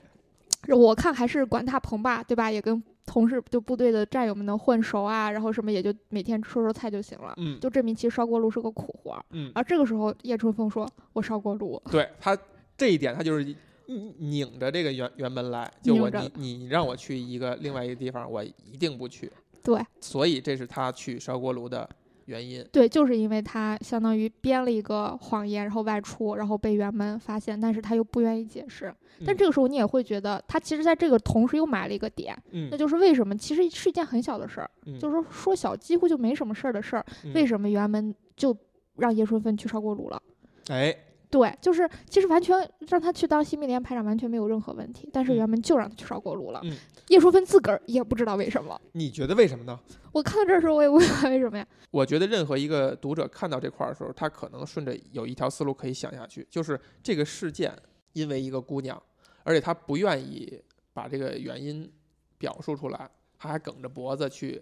[0.75, 2.51] 我看还是管大棚吧，对吧？
[2.51, 7.33] 也跟同事就部队的战友们能混熟啊，然后什么也就每天说说菜就行了。
[7.37, 9.25] 嗯就证明其实烧锅炉是个苦活儿。
[9.31, 11.81] 嗯，而这个时候，叶春风说：“我烧锅炉。
[11.89, 12.37] 对他
[12.75, 13.43] 这一点，他就是
[13.85, 19.31] 拧拧着这个原原本来，就我你你让我去一个另外一个地方，我一定不去。”
[19.63, 21.89] 对所以这是他去烧锅炉的
[22.27, 22.65] 原因。
[22.71, 28.93] 对，就是因为他相当于编了一个谎言，然后外出，然后被员们发现，但是他又不愿意解释。
[29.25, 37.47] 但嗯这个时候你也会觉得，他其实在这个同时又埋了一个点，嗯，那就是为什么其实是一件很小的事儿，嗯就是说说小几乎就没什么事儿的事儿，为？
[37.47, 38.53] 什么员们就
[38.97, 40.21] 让叶春芬去烧锅炉了？
[40.67, 40.93] 哎，
[41.29, 46.61] 对，就是其实完全让他去当新兵连排长完全没有任何问题，但是嗯原本就让他去烧锅炉了。
[46.63, 46.75] 嗯
[47.09, 48.79] 叶淑芬自个儿也不知道为什么。
[48.91, 49.79] 你觉得为什么呢？
[50.11, 51.65] 我看到这儿的时候，我也不明白为什么呀。
[51.89, 57.73] 我觉得任何一个读者看到这块儿的时候，他可能顺着有一条思路可以想下去，就是这个事件
[58.11, 59.01] 因为一个姑娘，
[59.43, 60.61] 而且他不愿意
[60.93, 61.89] 把这个原因
[62.37, 64.61] 表述出来，他还梗着脖子去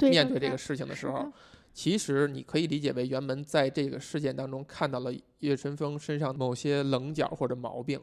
[0.00, 1.32] 面对这个事情的时候
[1.74, 8.00] 其实你可以理解为袁门在这个事件当中看到了叶春风身上某些棱角或者毛病，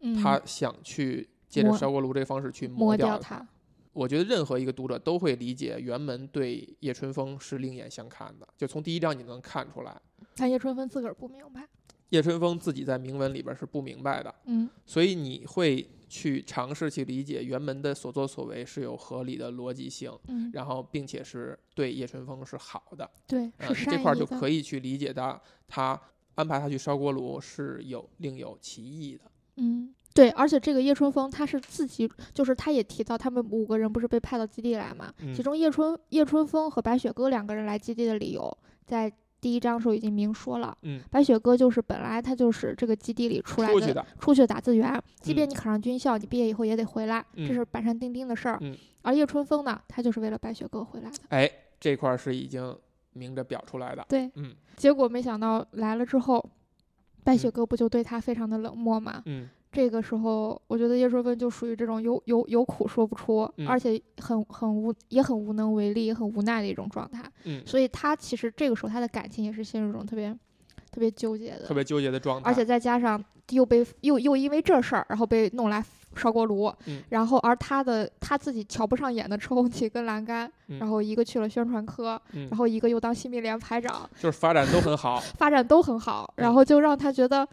[0.00, 3.46] 嗯，他想去借着烧锅炉这个方式去磨掉它。
[3.92, 10.00] 我觉得任何一个读者都会理解袁门对叶春风是另眼相看的，就从第一章你能看出来，
[10.34, 11.68] 但叶春风自个儿不明白。
[12.08, 24.26] 叶春风自己在铭文里边是不明白的，嗯所以你会去尝试去理解袁门的所作所为是有合理的逻辑性，嗯，然后并且是对叶春风是好的，对，嗯，是这块儿善意的。
[24.26, 25.98] 就可以去理解到他
[26.34, 29.22] 安排他去烧锅炉是有另有其意的。
[29.56, 35.10] 嗯，对，而且这个叶春风他是自己，就是他也提到他们五个人不是被派到基地来嘛？
[35.20, 39.10] 嗯其中叶春叶春风和白雪歌两个人来基地的理由，在
[39.42, 40.74] 第一章时候已经明说了。
[40.82, 48.56] 嗯，白雪歌就是本来他就是这个基地里出来的，出去的，打字员，即便嗯你考上军校，你毕业以后也得回来，嗯这是板上钉钉的事儿。
[48.62, 51.16] 嗯而叶春风呢，他就是为了白雪哥回来的。
[51.30, 51.50] 哎，
[51.80, 52.78] 这块儿是已经
[53.14, 54.06] 明着表出来的。
[54.08, 56.48] 对，嗯结果没想到来了之后，
[57.24, 59.20] 白雪嗯歌不就对他非常的冷漠嘛？
[59.26, 63.66] 嗯这个时候，我觉得叶春芬就属于这种有有有苦说不出，嗯。
[63.66, 67.22] 而且很很无也很无能为力，也很无奈的一种状态。
[67.44, 70.30] 嗯，所以他其实这个时候他的感情也是陷入一种特别
[70.90, 72.42] 特别纠结的，特别纠结的状。
[72.42, 72.50] 态。
[72.50, 75.82] 而且再加上又被又又因为这事儿，然后被弄来
[76.14, 77.02] 烧锅炉，嗯。
[77.08, 80.78] 然后而他的他自己瞧不上眼的车红旗跟栏杆，嗯。
[80.78, 82.48] 然后一个去了宣传科，嗯。
[82.50, 85.18] 然后一个又当新民联排长，就是发展都很好。
[85.38, 87.48] 发展都很好，然嗯后就让他觉得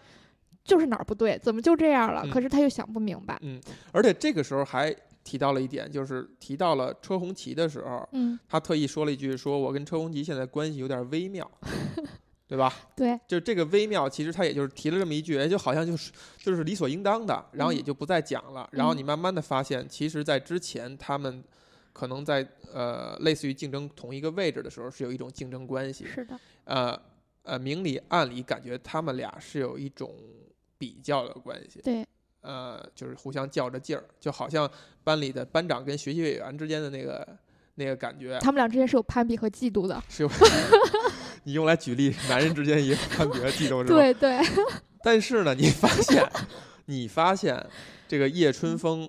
[0.70, 2.22] 就是哪儿不对，怎么就这样了？
[2.24, 3.38] 嗯可是他又想不明白。
[3.42, 3.60] 嗯，
[3.92, 11.50] 而且这个时候还提到了一点，就是提到了车红旗的时候，嗯，他特意说了一句，说我跟车红旗现在关系有点微妙，
[12.48, 12.74] 对吧？
[12.96, 18.68] 对，就这个微妙，其实他也就是提了这么一句，哎，就好像就是就是理所应当的，然后也嗯就不再讲了。
[18.72, 21.44] 然后嗯你慢慢的发现，其实，在之前他们
[21.94, 26.06] 可能在呃类似于竞争同一个位置的时候，是有一种竞争关系。
[26.06, 27.00] 是的，呃
[27.44, 30.14] 呃，明里暗里感觉他们俩是有一种
[30.80, 31.80] 比较的关系。
[31.84, 32.04] 对，
[32.42, 34.68] 呃，就是互相较着劲儿，就好像
[35.04, 37.38] 班里的班长跟学习委员之间的那个
[37.76, 40.02] 那个感觉，他们俩之间是有攀比和嫉妒的。
[40.10, 40.30] 是有
[41.44, 43.96] 你用来举例，男人之间也有攀比和嫉妒，是吧？
[43.96, 44.40] 对对，
[45.04, 46.28] 但是呢，你发现，
[46.86, 47.64] 你发现
[48.08, 49.08] 这个叶春风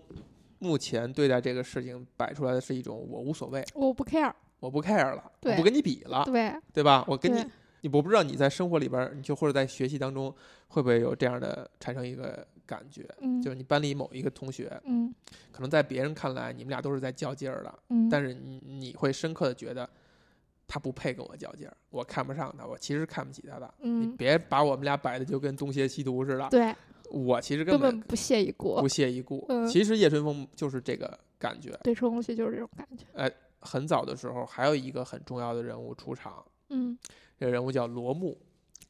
[0.59, 4.33] 目前对待这个事情摆出来的是一种我无所谓，我不 care。
[4.61, 7.03] 我不 care 了，我不跟你比了，对对吧？
[7.09, 7.51] 我跟你对，
[7.81, 10.35] 你我不知道你在生活里边，你就或者在学习当中，
[10.69, 15.15] 会不会有这样的产生一个感觉，嗯，就是你班里某一个同学，嗯
[15.53, 19.89] 可能在别人看来你们俩都是在较劲儿的，嗯，但是你你会深刻的觉得。
[20.73, 23.75] 他不配跟我较劲儿，我看不上他，我其实看不起他的。
[23.79, 26.49] 你嗯，别把我们俩摆的就跟东邪西毒似的。
[26.49, 26.73] 对，
[27.11, 28.87] 我其实根本不屑一顾不。
[28.87, 29.45] 屑一顾。
[29.49, 31.77] 嗯其实叶春风就是这个感觉。
[31.83, 33.05] 对，车红旗就是这种感觉。
[33.59, 36.97] 很早的时候，还有一个很重要的人物出场，嗯，
[37.41, 38.39] 这个人物叫罗木。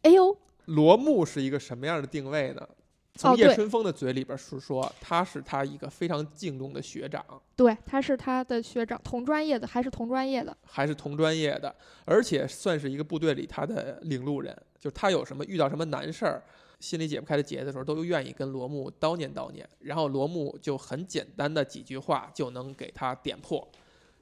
[0.03, 2.69] 哎呦，罗木是一个什么样的定位呢？
[3.15, 10.57] 从叶春风的嘴里边是说，他是他一个非常敬重的学长，对，他是他的学长，同专业的，还是同专业的。
[10.65, 11.73] 还是同专业的，
[12.05, 14.57] 而且算是一个部队里他的领路人。
[14.81, 16.43] 就是他有什么遇到什么难事儿，
[16.81, 23.69] 心里解不开的结的时候，都愿意跟罗木叨念叨念，然后罗木就很简单的几句话就能给他点破，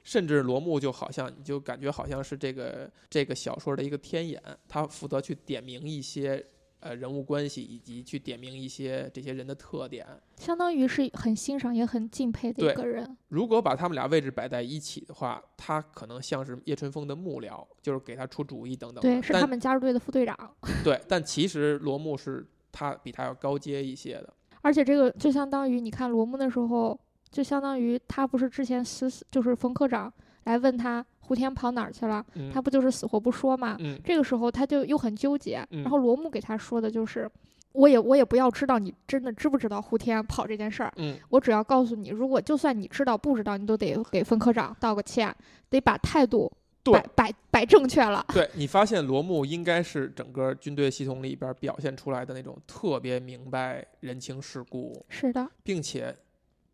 [0.03, 6.43] 甚至罗木就好像你就感觉好像是这个这个小说的一个天眼，他负责去点明一些
[6.79, 10.07] 呃人物关系，以及去点明一些这些人的特点。
[10.37, 13.17] 相当于是很欣赏也很敬佩的一个人。
[13.27, 19.01] 如果把他们俩位置摆在一起的话，他可能像是叶春风的幕僚，就是给他出主意等等。
[19.01, 20.55] 对，是他们加入队的副队长。
[20.83, 24.33] 对，但其实罗木是他比他要高阶一些的。
[24.61, 26.99] 而且这个就相当于你看罗木那时候，
[27.31, 30.11] 就相当于他不是之前死死就是冯科长
[30.45, 33.75] 来问他胡天跑哪儿去了，嗯，他不就是死活不说嘛？
[33.79, 37.29] 嗯这个时候他就又很纠结，嗯然后罗木给他说的就是。
[37.71, 45.33] 我也我也不要知道你真的知不知道胡天跑这件事儿，嗯我只要告诉你，如果就算你知道不知道，你都得给冯科长道个歉，
[45.69, 46.51] 得把态度
[46.83, 48.25] 摆摆摆正确了。
[48.33, 56.13] 对你发现罗木应该是整个军队系统里边表现出来的那种特别明白人情世故，是的，并且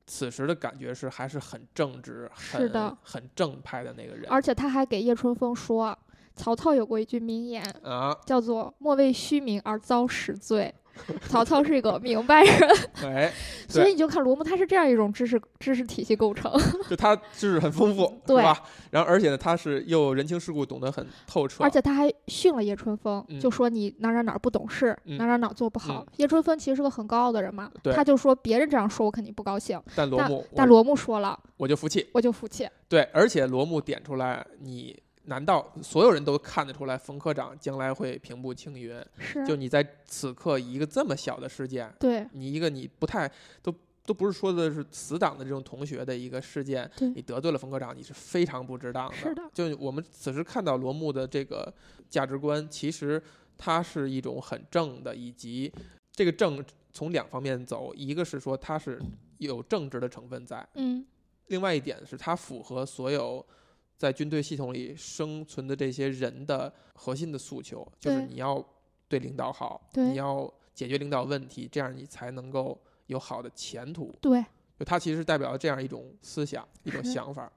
[0.07, 4.29] 此时的感觉是还是很正直、很是的很正派的那个人。
[4.29, 5.97] 而且他还给叶春风说，
[6.35, 10.73] 曹操有过一句名言，啊，叫做“莫为虚名而遭实罪”。
[11.27, 12.69] 曹操是一个明白人，
[13.03, 13.31] 哎，
[13.67, 16.51] 所以你就看罗幕，他是这样一种知识知识体系构成。
[16.89, 18.57] 就他知识很丰富， 对吧？
[18.91, 26.05] 然后而且呢，他是又人情世故懂得很透彻，而且他还训了叶春风，嗯就说你哪哪哪儿不懂事，嗯哪哪哪儿做不好。
[26.07, 32.07] 嗯叶春风其实是个很高傲的人嘛，他就说别人这样说我肯定不高兴，但但罗幕我但罗幕说了我就服气。
[32.13, 32.67] 我就服气。
[32.87, 39.03] 对，而且罗幕点出来，你难道所有人都看得出来冯科长将来会平步青云？
[39.17, 43.29] 是，就你在此刻以一个这么小的事件，对你一个你不太
[43.63, 43.73] 都
[44.05, 49.15] 都不是说的是死党的这种同学的一个事件，对你得罪了冯科长，你是非常不值当的。
[49.15, 51.73] 是的就我们此时看到罗幕的这个
[52.07, 53.21] 价值观，其实
[53.57, 55.73] 它是一种很正的，以及
[56.11, 56.63] 这个正
[56.93, 59.01] 从两方面走，一个是说它是
[59.39, 61.03] 有正直的成分在，嗯
[61.47, 63.43] 另外一点是它符合所有。
[63.97, 68.63] 在军队系统里生存的这些人的核心的诉求，就是你要
[69.07, 74.13] 对领导好，你要解决领导问题，这样你才能够有好的前途。
[74.21, 74.43] 对
[74.77, 77.51] 就它其实代表了这样一种思想、一种想法。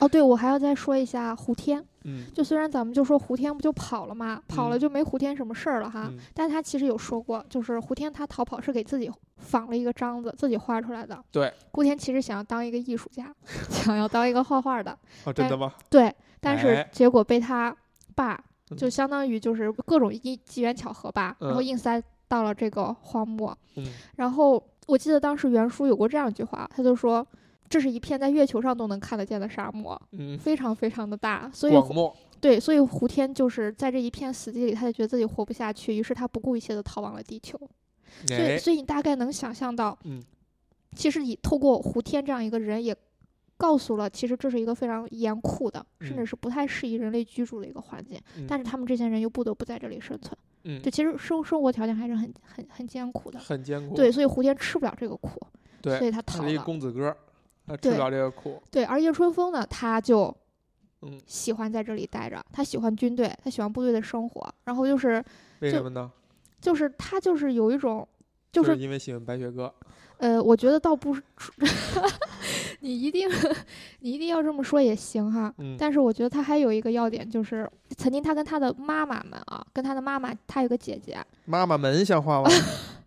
[0.00, 11.22] 哦，对我还要再说一下胡天，嗯就虽然咱们就说胡天不就跑了嘛，跑了嗯就没胡天什么事儿了哈，嗯但是他其实有说过，就是胡天他逃跑是给自己仿了一个章子，自己画出来的。
[11.30, 13.32] 对，顾天其实想要当一个艺术家，
[13.68, 15.72] 想要当一个画画的，哦，真的吗？
[15.90, 17.74] 对，但是哎结果被他
[18.14, 23.56] 爸嗯就相当于就是各种机机缘巧合吧，然后嗯硬塞到了这个荒漠。
[23.76, 23.84] 嗯
[24.16, 27.26] 然后我记得当时袁书有过这样一句话，他就说。
[27.70, 31.74] 这是一片在月球上都能看得见的沙漠，嗯，非常非常的大，所以。
[32.40, 37.58] 对，所以胡天就是在这一片死地里，他就觉得自己活不下去，于是他不顾一切的逃往了地球。
[38.26, 40.22] 所以，哎，所以你大概能想象到，嗯，
[40.96, 42.96] 其实你透过胡天这样一个人，也
[43.58, 48.18] 告诉了，其实这是一个非常严酷的，甚至嗯是不太适宜人类居住的一个环境。
[48.38, 53.38] 嗯但是他们这些人又不得不在这里生存，嗯就，其实生生活条件还是很很很艰苦的。
[53.38, 53.94] 很艰苦。
[53.94, 55.38] 对，所以胡天吃不了这个苦，
[55.82, 56.62] 所，以他逃了。
[56.64, 57.14] 公子哥，
[57.76, 58.62] 对不了这个苦。
[58.70, 60.34] 对，而叶春风呢，他就
[61.02, 65.22] 嗯，喜欢在这里待着，他喜欢军队，他喜欢部队的生活，然后就是
[65.60, 66.10] 就为什么呢？
[66.60, 68.06] 就是他就是有一种，
[68.52, 69.72] 就就是因为喜欢白雪歌。
[70.18, 71.22] 呃，我觉得倒不是，
[72.80, 73.26] 你一定
[74.00, 75.50] 你一定要这么说也行哈。
[75.56, 77.66] 嗯，但是我觉得他还有一个要点，就是
[77.96, 81.16] 曾经他跟他的妈妈们啊，跟他的妈妈，他有个姐姐，
[81.46, 82.50] 妈妈们像话吗？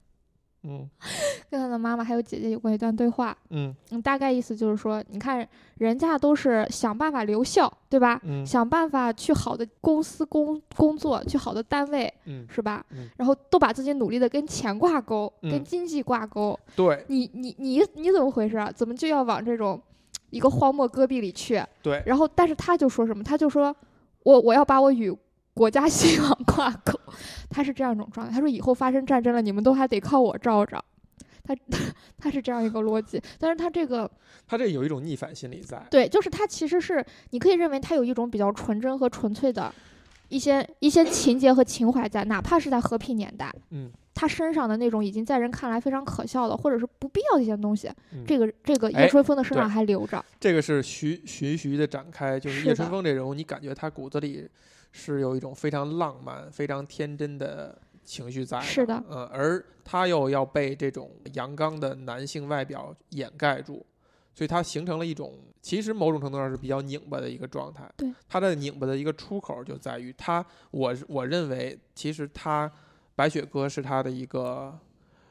[0.64, 0.90] 嗯
[1.50, 3.36] 跟他的妈妈还有姐姐有过一段对话。
[3.50, 5.48] 嗯嗯，大概意思就是说，你看
[5.78, 8.20] 人家都是想办法留校，对吧？
[8.24, 12.84] 嗯想办法去好的公司工工作，去好的单位，嗯，是吧？
[12.92, 16.58] 嗯然后都把自己努力的跟钱挂钩，跟嗯经济挂钩。
[16.76, 18.72] 对你你你你怎么回事啊？
[18.76, 19.80] 怎么就要往这种
[20.32, 21.62] 一个荒漠戈壁里去？
[21.84, 23.24] 对，然后，但是他就说什么？
[23.24, 23.76] 他就说
[24.24, 25.16] 我我要把我与
[25.54, 27.00] 国家希望挂钩。
[27.50, 28.34] 他是这样一种状态。
[28.34, 30.84] 他说以后发生战争了，你们都还得靠我罩着。
[31.44, 31.56] 他
[32.18, 34.10] 他是这样一个逻辑，但是他这个
[34.48, 35.86] 他这有一种逆反心理在。
[35.92, 39.74] 对，就是他其实是你可以认为他有一种比较纯真和纯粹的
[40.30, 50.24] 一些一些情节和情怀在，哪怕是在和平年代，嗯他身上的那种已经在人看来非常可笑的或者是不必要的一些东西，嗯这个这个哎叶春风的身上还留着。
[50.40, 54.48] 这个是徐徐徐的展开，就是是叶春风这人物，你感觉他骨子里
[54.94, 58.62] 是有一种非常浪漫、非常天真的情绪在。
[58.62, 63.86] 是的，嗯，而他又要被这种阳刚的男性外表掩盖住，
[64.34, 67.92] 所以他形成了一种其实某种程度上是比较拧巴的一个状态。
[67.98, 72.72] 对，他的拧巴的一个出口就在于他，我我认为其实他
[73.16, 74.78] 白雪歌是他的一个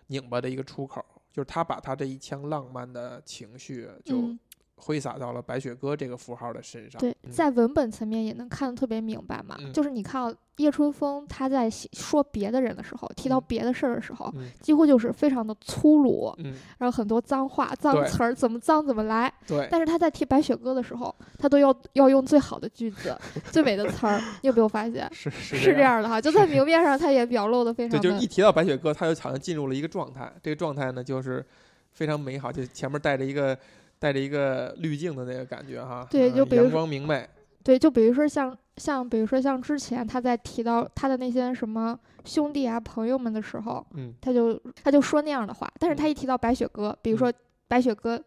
[0.09, 4.39] 拧巴的一个出口，就是他把他这一腔浪漫的情绪就嗯，
[4.85, 7.01] 挥洒到了白雪歌这个符号的身上。
[7.01, 9.57] 对，嗯在文本层面也能看得特别明白嘛。
[9.61, 19.33] 嗯就是你看到叶春风他在写说别的人的时候，提到嗯别的事儿的时候，嗯几乎就是非常的粗鲁，嗯，然后很多脏话、脏词儿，怎么脏怎么来。
[19.47, 23.17] 对，但是他在提白雪歌的时候，他都要要用最好的句子、
[23.51, 24.19] 最美的词儿。
[24.43, 25.09] 你有没有发现？
[25.13, 25.81] 是是是这。
[25.81, 31.45] 样的哈，就在明面上，他也表露的非，常的就是一提到白雪歌，他就好像进入了一个状态，这个状态呢就是
[31.93, 33.57] 非常美好，就前面带着一个
[34.03, 36.05] 带着一个滤镜的那个感觉哈。
[36.11, 37.25] 对就比如阳光明媚，
[37.63, 47.33] 对，就比如说像像比如说像之前他在提到他的那些什么兄弟啊朋友们的时候，嗯他就他就说那样的话，但是他一提到白雪哥，比如说
[47.69, 48.23] 白雪歌。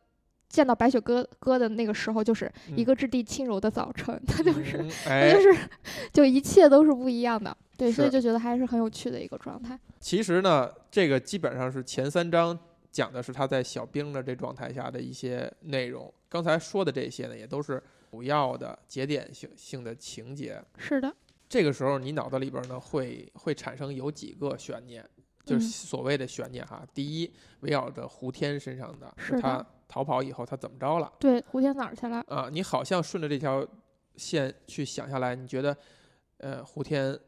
[0.47, 5.57] 见到白雪哥哥的那个时候，就是一嗯个质地轻柔的早晨，他就是，嗯他哎就，是，
[6.13, 9.77] 就一切都是不一样的，对，所以就觉得还是很有趣的一个状态。
[9.99, 12.57] 其实呢，这个基本上是前三章
[12.95, 16.11] 讲的是他在小兵的这状态下的一些内容。
[16.29, 20.63] 刚才说的这些呢，也都是主要的节点性性的情节。
[20.77, 21.13] 是的，
[21.49, 25.05] 这个时候你脑子里边呢会会产生有几个悬念，
[25.43, 26.87] 就是嗯所谓的悬念哈。
[26.93, 27.29] 第一，
[27.59, 32.23] 围绕着胡天身上的，是他逃跑以后他怎么着了对，胡天哪儿去了？
[32.29, 32.47] 啊？
[32.49, 33.67] 你好像顺着这条
[34.15, 35.75] 线去想下来，你觉得，
[36.37, 37.19] 呃，胡天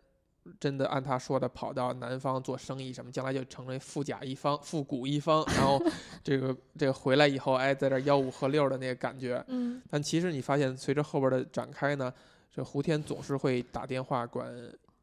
[0.60, 5.82] 真的按他说的跑到南方做生意什么，将来就成为富甲一方、富古一方，然后
[6.24, 9.44] 这个这个回来以后，哎，在这吆五喝六的那个感觉。
[9.48, 12.14] 嗯但其实你发现，随着后边的展开呢，
[12.54, 14.52] 这胡天总是会打电话管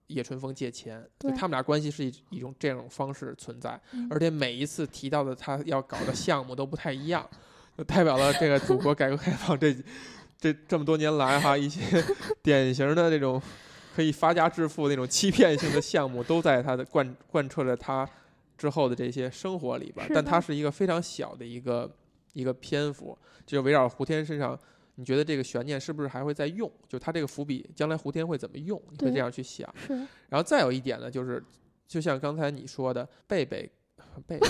[0.08, 7.26] 叶春风借钱，就他们俩关系是一一种这种方式存在，嗯而且每一次提到的他要搞的项目都不太一样，
[7.78, 9.74] 就代表了这个祖国改革开放这
[10.38, 11.80] 这这么多年来哈一些
[12.42, 13.40] 典型的这种
[13.94, 18.08] 可以发家致富那种欺骗性的项目，都在他的贯贯彻着他
[18.58, 21.90] 之后的这些生活里边但他是一个非常小的一个
[22.32, 23.16] 一个篇幅，
[23.46, 24.58] 就围绕胡天身上。
[24.96, 26.70] 你觉得这个悬念是不是还会再用？
[26.88, 28.80] 就他这个伏笔，将来胡天会怎么用？
[28.90, 29.68] 你会对这样去想。
[29.76, 29.92] 是，
[30.28, 31.42] 然后再有一点呢，就是
[31.88, 33.68] 就像刚才你说的，贝贝、
[34.24, 34.48] 贝贝、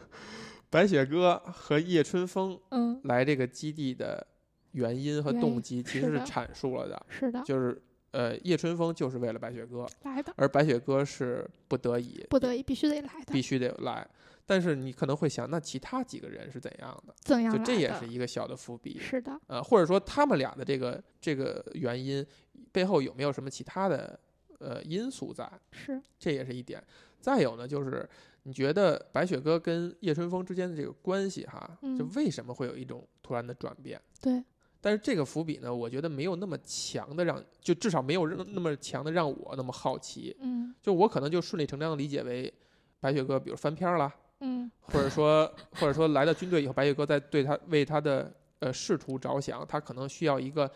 [0.70, 4.26] 白雪哥和叶春风嗯，来这个基地的
[4.72, 7.78] 原因和动机，其实是阐述了的，是的，就是
[8.16, 14.08] 呃，叶春风就是为了白雪哥，来的，而白雪哥是不得已不得已必须得来的必，须得来。
[14.46, 17.14] 但是你可能会想，那其他几个人是怎样的？
[17.20, 18.98] 怎样就这也是一个小的伏笔。
[18.98, 22.24] 是的，呃，或者说他们俩的这个这个原因
[22.72, 24.18] 背后有没有什么其他的
[24.60, 25.46] 呃因素在？
[25.72, 26.82] 是，这也是一点。
[27.20, 28.08] 再有呢，就是
[28.44, 34.00] 你觉得白雪哥跟叶春风之间的这个关系哈，就嗯为什么会有一种突然的转变？
[34.22, 34.42] 对，
[34.86, 40.36] 但是这个伏笔呢，我觉得没有那么强的让，就至少没有让那么强的让我那么好奇。
[40.38, 42.52] 嗯就我可能就顺理成章的理解为
[43.00, 50.70] 白雪哥，比如翻篇儿啦，嗯或者说或者说来到军队以后，白雪哥在对他为他的呃仕途着想，他可能需要一个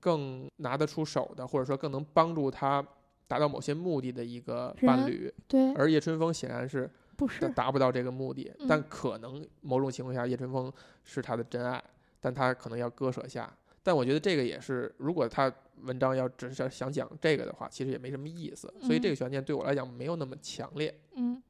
[0.00, 2.84] 更拿得出手的，或者说更能帮助他
[3.28, 5.32] 达到某些目的的一个伴侣。
[5.46, 10.72] 对，而叶春风显然是不是，达不到这个目的，嗯但可能某种情况下叶春风
[11.04, 11.80] 是他的真爱，
[12.22, 13.54] 但他可能要割舍下。
[13.82, 15.52] 但我觉得这个也是，如果他
[15.82, 18.72] 文章要只是想讲这个的话，其实也没什么意思。
[18.80, 20.98] 所以这个嗯悬念对我来讲没有那么强烈。
[21.16, 21.42] 嗯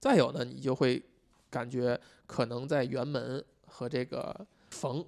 [0.00, 1.00] 再有呢，你就会
[1.48, 4.34] 感觉可能在辕门和这个
[4.70, 5.04] 冯，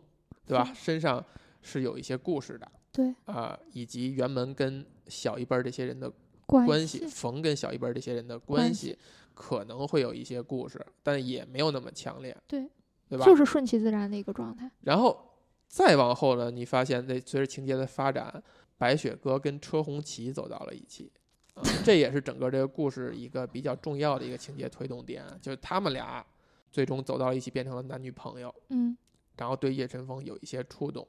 [0.47, 0.73] 对吧？
[0.75, 1.25] 身上
[1.63, 6.13] 是有一些故事的对，啊、以及辕门跟小一辈儿这些人的
[6.47, 8.97] 关关系，冯跟小一辈儿这些人的关关系
[9.35, 12.69] 可能会有一些故事，但也没有那么强烈，对，
[13.13, 13.27] 对吧？
[13.27, 15.35] 就是顺其自然的一个状态，然后
[15.69, 18.43] 再往后呢，你发现那随着情节的发展，
[18.79, 21.13] 白雪哥跟车红旗走到了一起。
[21.53, 26.25] 啊，这也是整个这个故事一个比较重要的一个情节推动点，就是他们俩
[26.71, 28.97] 最终走到了一起，变成了男女朋友，嗯
[29.37, 31.07] 然后对叶晨风有一些触动。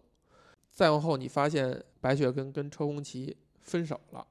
[0.69, 4.27] 再往后，你发现白雪跟跟车红旗分手了，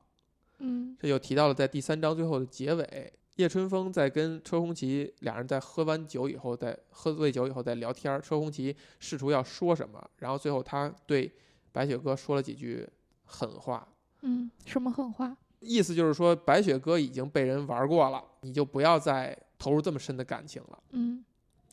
[0.59, 11.33] 嗯这就提到了在第三章最后的结尾，叶春风在跟车红旗俩人在喝完酒以后，在喝醉酒以后在聊天儿，车红旗试图要说什么，然后最后他对
[11.73, 12.87] 白雪哥说了几句
[13.25, 13.89] 狠话，
[14.21, 15.35] 嗯，什么狠话？
[15.61, 20.83] 意思就是说白雪哥已经被人玩过了，你就不要再投入这么深的感情了。
[20.91, 21.25] 嗯，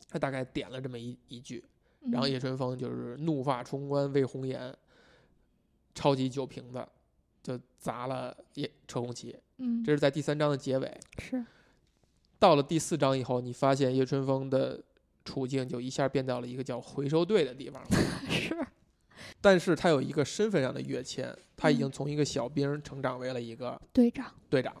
[0.08, 1.62] 他大概点了这么一一句，
[2.00, 4.74] 嗯然后叶春风就是怒发冲冠，为红颜，
[5.94, 6.86] 超级酒瓶子
[7.56, 11.00] 就砸了叶车红旗，嗯这是在第三章的结尾。
[11.18, 11.44] 是
[12.38, 14.80] 到了第四章以后，你发现叶春风的
[15.24, 17.88] 处境就一下变到了一个叫回收队的地方了。
[18.30, 18.56] 是，
[19.40, 24.32] 但是他有一个身份上的跃迁，他已经嗯从一个小兵成长为了一个队长。
[24.48, 24.74] 队长。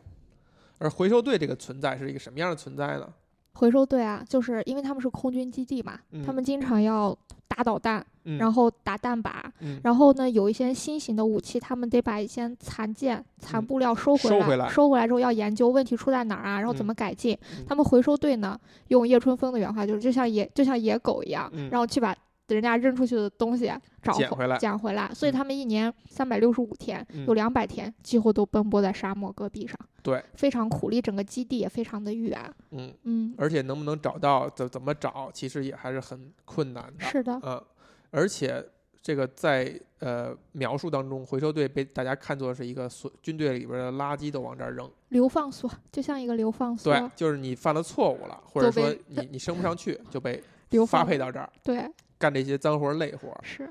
[0.78, 3.12] 而回收队这个存在是一个什么样的存在呢？
[3.52, 7.14] 回收队啊，就是因为他们是空军基地嘛，他嗯们经常要
[7.46, 13.66] 打导弹，嗯，然后打弹靶，嗯，然后呢，有一些新型的武器，他们得把一些残件、残嗯。
[13.66, 14.68] 布料收回来，收回来。
[14.68, 17.36] 收回来之后要研究问题出在哪儿啊，然后怎嗯么改进。
[17.58, 17.64] 嗯。
[17.66, 18.58] 他们回收队呢，
[18.88, 21.70] 用叶春风的原话就是，就像野就像野狗一样，嗯。
[21.70, 22.14] 然后去把
[22.48, 25.08] 人家扔出去的东西找捡回来捡回来。
[25.14, 25.34] 所以嗯。
[25.34, 27.34] 他们一年三百六十五天，有嗯。
[27.34, 32.38] 两百天几乎都奔波在沙漠戈壁上，对，非常苦力，整个基地也非常的远。
[32.72, 37.04] 嗯，嗯，而且能不能找到，怎怎么找，其实也还是很困难的。
[37.04, 37.62] 是的，嗯，
[38.10, 38.64] 而且
[39.02, 44.90] 这个在呃描述当中，回收队被大家看作是一个所军队里边的垃圾都往这儿扔。
[45.08, 53.38] 流放所就像一个流放所，对，就是你犯了错误了，或者说你你升不上去，就被 流发配到这儿对，干这些脏活累活。
[53.42, 53.68] 是。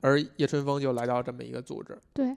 [0.00, 2.36] 而叶春风就来到这么一个组织，对，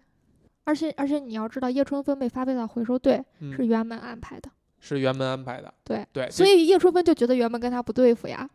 [0.66, 5.74] 而且而且你要知道，叶春风被发配到回收队嗯，是辕门安排的，是辕门安排的。
[5.84, 8.48] 对对，所以叶春风就觉得辕门跟他不对付呀，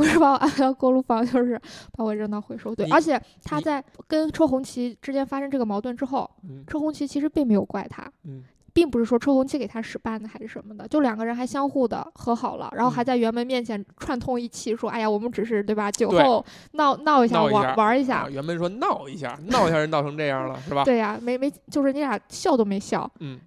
[0.00, 1.60] 不是把我安排到锅炉房，就是
[1.92, 2.88] 把我扔到回收堆。
[2.88, 8.42] 而且他在跟车红旗之间发生这个矛盾之后，嗯车红旗其实并没有怪他，嗯
[8.72, 15.90] 并不是说车红旗给他使绊子还是什么的，就两个人还相互的和好了，然后还嗯在辕门面前串通一气，说：“哎呀，我们只是对吧？
[15.90, 16.42] 酒后
[16.72, 18.20] 闹闹一下，玩玩一下。
[18.20, 20.82] 啊，原本说闹一下，闹一下人闹成这样了，是吧？
[20.84, 23.38] 对呀、没没，就是你俩笑都没笑，嗯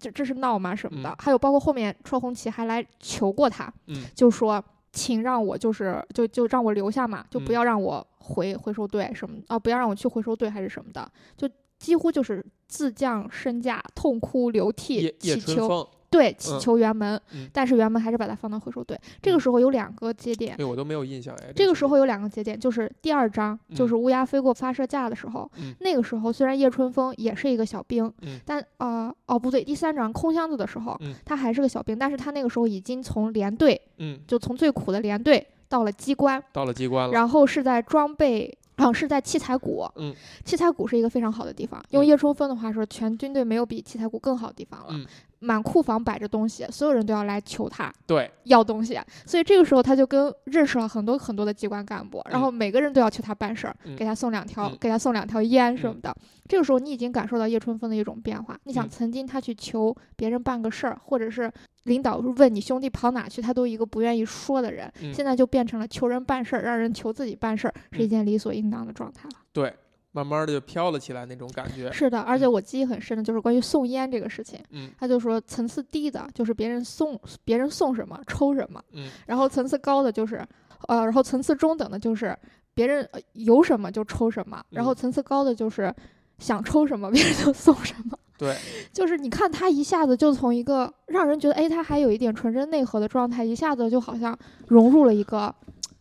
[0.00, 1.10] 这这是闹吗什么的？
[1.10, 4.64] 嗯还有包括后面车红旗还来求过他，嗯就说
[4.98, 7.54] 请让我就是就就让我留下嘛，就不嗯。
[7.54, 18.98] 要让我回回收队什么啊，不要让我去回收队还是什么的，就几乎就是自降身价，痛哭流涕叶，叶祈求对祈嗯求辕门，嗯但是辕门还是把它放到回收队。
[19.20, 20.56] 这个嗯时候有两个节点。
[20.58, 21.52] 哎，我都没有印象哎。
[21.54, 38.56] 这个时候有两个节点，就是第二章，就嗯是乌鸦飞过发射架的时候，嗯那个时候虽然叶春风也是一个小兵，嗯但呃哦不对，第三章空箱子的时候，嗯他还是个小兵，但是他那个时候已经从连队，嗯，就从最苦的连队到了机关，到了机关了，然后是在装备。
[38.78, 39.84] 啊，是在器材谷。
[39.96, 41.82] 嗯，器材谷是一个非常好的地方。
[41.90, 44.86] 用嗯叶春风的话说，全军队没有比器材谷更好的地方了。
[44.90, 45.04] 嗯
[45.40, 56.14] 满库房摆着东西，所有人都要来求他对，要东西，所以这个时候他就跟认识了很多很多的机关干部，然后每个人都要求他办事儿，嗯给他送两条，嗯给他送两条烟什嗯么的。
[56.48, 58.58] 这个时候你已经感受到叶春风的一种变化。
[58.64, 61.50] 你想，嗯曾经他去求别人办个事儿，或者是
[61.84, 69.36] 领导问你兄弟跑哪去，他都一个不愿意说的人，嗯现在就变成了求人办事儿，让人求自己办事儿，是一嗯件理所应当的状态了。
[69.52, 69.74] 对，
[70.12, 71.90] 慢慢的就飘了起来那种感觉。
[71.92, 74.58] 是的，而且嗯我记忆很深的就是关于送烟这个事情。
[74.70, 80.44] 嗯他就说层次低的就是别人送别人送什么抽什么，嗯然后层次高的就是，
[80.88, 82.36] 呃，然后层次中等的就是
[82.74, 85.94] 别人呃有什么就抽什么，然后嗯层次高的就是
[86.38, 88.18] 想抽什么别人就送什么。
[88.38, 88.56] 对，
[88.94, 94.36] 就是你看他一下子就从一个让人觉得哎他还有一点纯真内核的状态，一下子就好像
[94.68, 95.52] 融入了一个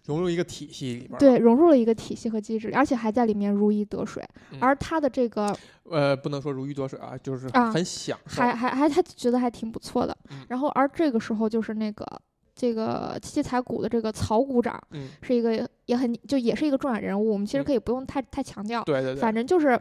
[0.07, 4.23] 融入一个体系里边儿。，对融入了一个体系和机制，而且还在里面如鱼得水。
[4.51, 8.41] 嗯而他的这个呃，不能说如鱼得水啊，就是啊很享受。
[8.41, 10.43] 还还还他觉得还挺不错的嗯。
[10.49, 12.05] 然后而这个时候就是那个
[12.55, 19.79] 这个七彩谷的这个曹股长嗯，是一个也很就也是一个重要人物，我们其实嗯可以不用太太强调，对对对，反正就是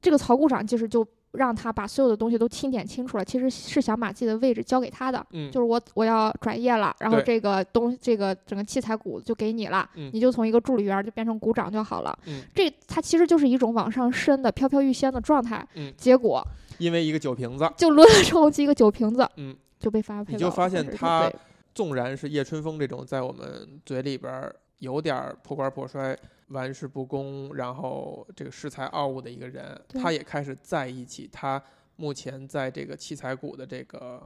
[0.00, 5.24] 这个曹股长其实就让他把所有的东西都清点清楚了，其实是想把自己的位置交给他的。
[5.30, 12.18] 嗯，就是我我要转业了，然后这个东这个整个器材股就给你了，嗯你就从一个助理员儿就变成股长就好了。
[12.26, 15.66] 嗯这他其实就是一种往上升的飘飘欲仙的状态。
[15.74, 16.46] 嗯结果
[16.78, 21.30] 因为一个酒瓶子，就抡了一个酒瓶子，嗯，就被发配到了你就发现他
[21.74, 26.16] 纵然是叶春风这种在我们嘴里边儿有点儿破罐破摔、
[26.50, 31.60] 玩世不恭，然后这个恃才傲物的一个人，他也开始在意起他
[31.96, 34.22] 目前在这个器材股的这个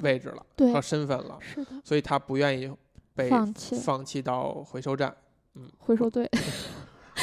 [0.00, 2.72] 位置了对和身份了，是的，所以他不愿意
[3.14, 5.14] 被放弃放弃到回收站、
[5.54, 6.28] 嗯回收队。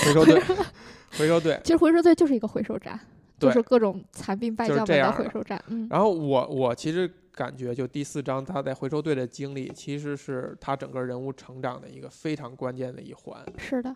[0.06, 0.40] 回收队、
[1.18, 1.60] 回收队。
[1.64, 3.00] 其实回收队就是一个回收站，
[3.40, 5.60] 就是各种残兵败将的回收站。
[5.70, 13.44] 嗯，然后我我其实感觉，就第四章他在回收队的经历，其实是他整个人物成长的一个非常关键的一环。
[13.58, 13.96] 是的，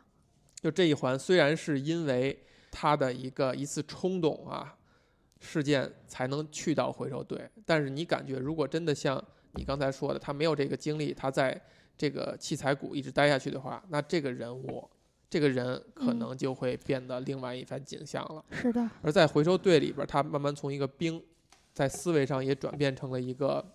[0.62, 2.38] 就这一环，虽然是因为
[2.70, 4.78] 他的一个一次冲动啊
[5.40, 9.22] 事件才能去到回收队，但是你感觉如果真的像
[9.54, 11.60] 你刚才说的，他没有这个经历，他在
[11.98, 14.90] 这个器材股一直待下去的话，那这个人物。
[15.30, 18.44] 这个人可嗯能就会变得另外一番景象了。
[18.52, 21.24] 是的，而在回收队里边儿，他慢慢从一个兵，
[21.74, 23.66] 在思维上也转变成了一个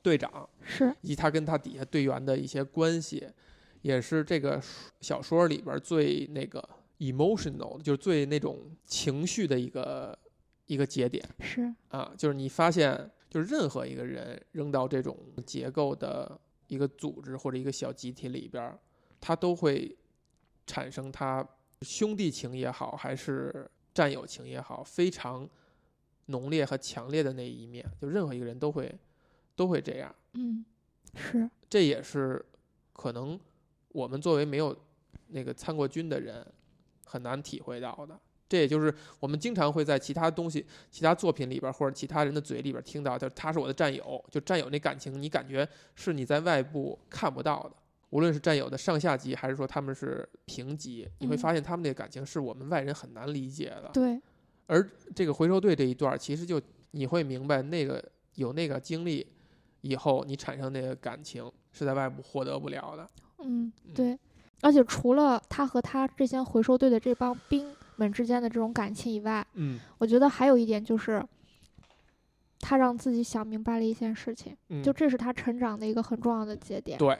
[0.00, 3.28] 队长，是以及他跟他底下队员的一些关系，
[3.82, 4.60] 也是这个
[5.00, 6.66] 小说里边儿最那个
[6.98, 10.18] emotional，就是最那种情绪的一个
[10.66, 11.24] 一个节点。
[11.40, 15.16] 是，啊，就是你发现，就是任何一个人扔到这种
[15.46, 18.78] 结构的一个组织或者一个小集体里边儿，
[19.20, 19.96] 他都会
[20.66, 21.46] 产生他
[21.82, 25.48] 兄弟情也好，还是战友情也好，非常
[26.26, 28.92] 浓烈和强烈的那一面，就任何一个人都会
[29.54, 30.14] 都会这样。
[30.34, 30.64] 嗯，
[31.14, 31.48] 是。
[31.70, 32.44] 这也是
[32.92, 33.38] 可能
[33.98, 34.76] 我们作为没有
[35.28, 36.46] 那个参过军的人
[37.04, 38.18] 很难体会到的。
[38.48, 47.72] 这也就是我们经常会在其他东西、其他作品里边儿或者其他人的嘴里边儿听到，就是他是我的战友，就战友那感情，你感觉是你在外部看不到的。
[48.10, 53.90] 无论是战友的上下级，还是说他们是平级，你会嗯发现他们那感情是我们外人很难理解的。
[53.92, 54.18] 对，
[54.66, 56.58] 而这个回收队这一段儿，其实就
[56.92, 58.02] 你会明白，那个
[58.36, 59.26] 有那个经历
[59.82, 63.06] 以后，你产生那个感情是在外部获得不了的。
[63.40, 64.18] 嗯嗯对，
[64.60, 67.66] 而且除了他和他这些回收队的这帮兵
[67.96, 69.78] 们之间的这种感情以外，嗯。
[69.98, 71.24] 我觉得还有一点就是，
[72.60, 76.98] 他让自己想明白了一件事情，嗯，就这是他成长的一个很重要的节点。
[76.98, 77.18] 对，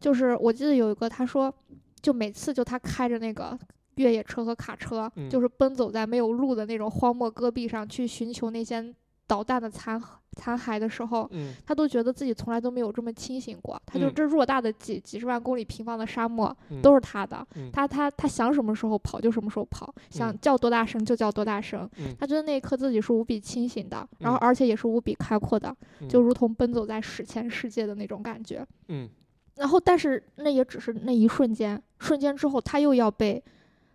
[0.00, 1.52] 就是我记得有一个他说，
[2.00, 3.58] 就每次就他开着那个
[3.96, 8.94] 越野车和卡车，嗯就是奔走在没有路的那种荒漠戈壁上去寻求那些
[9.26, 10.00] 导弹的残
[10.38, 13.80] 残骸的时候，嗯他都觉得自己从来都没有这么清醒过。
[13.84, 21.88] 他就嗯这偌大的几几十万公里平方的沙漠嗯都是他的，嗯他他他想什么时候跑就什么时候跑，想嗯叫多大声就叫多大声。
[21.98, 28.64] 嗯他觉得那一刻自己是无比清醒的，然后嗯而且也是无比开阔的，嗯就如同奔走在史前世界的那种感觉。
[28.88, 29.08] 嗯
[29.56, 33.42] 然后，但是那也只是那一瞬间，瞬间之后，他又要被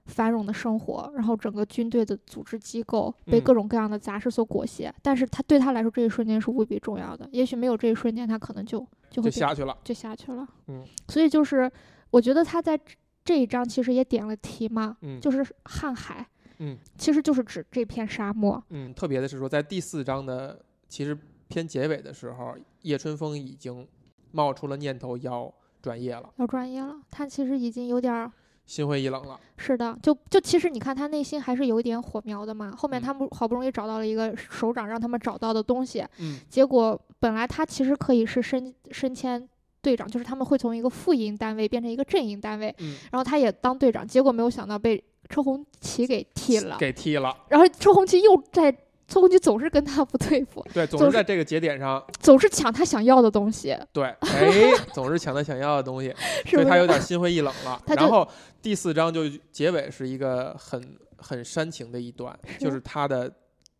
[0.05, 4.93] 繁荣的生活，然后整个军队的组织机构被嗯各种各样的杂事所裹挟。
[5.01, 7.27] 但是他对他来说，这一瞬间是无比重要的。
[7.31, 9.77] 也许没有这一瞬间，他可能就就会就下去了。
[9.83, 10.47] 就下去了。
[10.67, 11.71] 嗯，所以就是
[12.09, 16.27] 我觉得他在这这一章其实也点了题嘛，嗯就是瀚海，
[16.59, 18.61] 嗯其实就是指这片沙漠。
[18.69, 23.87] 嗯，特别的是说，在第四章的其实偏结尾的时候，叶春风已经
[24.31, 28.29] 冒出了念头要转业了，要转业了，他其实已经有点儿
[28.65, 29.39] 心灰意冷了。
[29.57, 32.73] 是的，就就其实你看他内心还是有一点火苗的嘛。
[32.77, 39.47] 后面嗯他们好不容易找到了一个首长让他们找到的东西，嗯结果本来他其实可以是升升迁
[39.81, 47.35] 队长，就是他们会从一个副营单位变成一个正营单位，嗯，然后他也当队长，结果没有想到被车红旗给踢了，给踢了。
[47.49, 48.75] 然后车红旗又在。
[49.07, 56.13] 车红旗总是跟他不对付，对，总总是是在这个节点上，总是抢他想要的东西，对， 哎，总是抢他想要的东西？
[56.45, 57.81] 所以他有点心灰意冷了。
[57.85, 58.27] 他然后
[58.61, 63.31] 第四章就结尾是一个很很煽情的一段，就是他的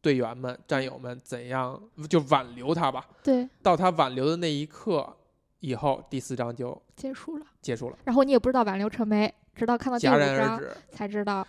[0.02, 3.06] 队员们、战友们怎样就挽留他吧。
[3.24, 5.16] 对到他挽留的那一刻
[5.62, 7.46] 以后，第四章就结束了。
[7.62, 10.62] 结束了，然后你也不知道挽留成没，直到看到第五章。
[10.92, 11.48] 才知道。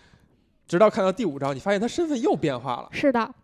[0.67, 3.35] 直到看到第五章，你发现他身份又变化了，是的，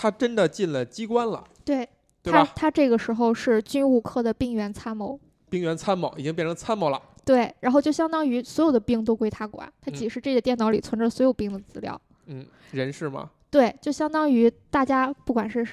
[0.00, 1.86] 他真的进了机关了，对
[2.24, 2.42] 他？
[2.56, 5.20] 他这个时候是军务科的兵员参谋。
[5.50, 12.00] 兵员参谋已经变成参谋了，对，然后就相当于所有的兵都归他管，他嗯几十 G 的电脑里存着所有兵的资料。
[12.24, 15.66] 嗯，人事吗，对，就相当于大家不管是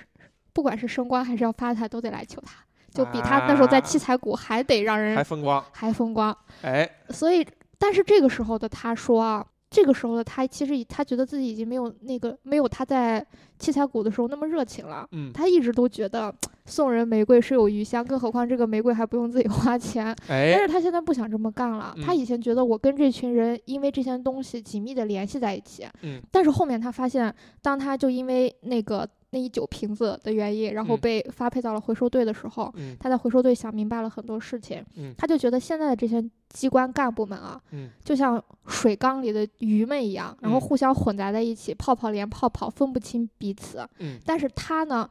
[0.52, 6.38] 不管是升官还是要发财，都得来求他，就比他那时候在七彩谷还得让人还人风光，还风光。
[6.64, 7.48] 哎，所以，
[7.78, 13.26] 但是这个时候的他说啊，这个时候的他其实已他觉得自己已经没有那个没有他在
[13.60, 15.08] 七彩谷的时候那么热情了。
[15.12, 16.34] 嗯，他一直都觉得
[16.66, 20.16] 送人玫瑰是有余香，更何况这个玫瑰还不用自己花钱。
[20.28, 21.94] 但哎，是他现在不想这么干了。
[22.02, 34.84] 他嗯以前觉得我跟这群人因为这些东西紧密的联系在一起，嗯，但是后面他发现，当他就因为那个那一酒瓶子的原因，然后嗯被发配到了回收队的时候，嗯他在回收队想明白了很多事情。
[34.96, 43.86] 嗯他就觉得现在的这些机关干部们啊，嗯就像水缸里的鱼们一样，然后嗯互相混杂在一起，泡泡连泡泡，分不清彼此。
[44.00, 45.10] 嗯，但是他呢，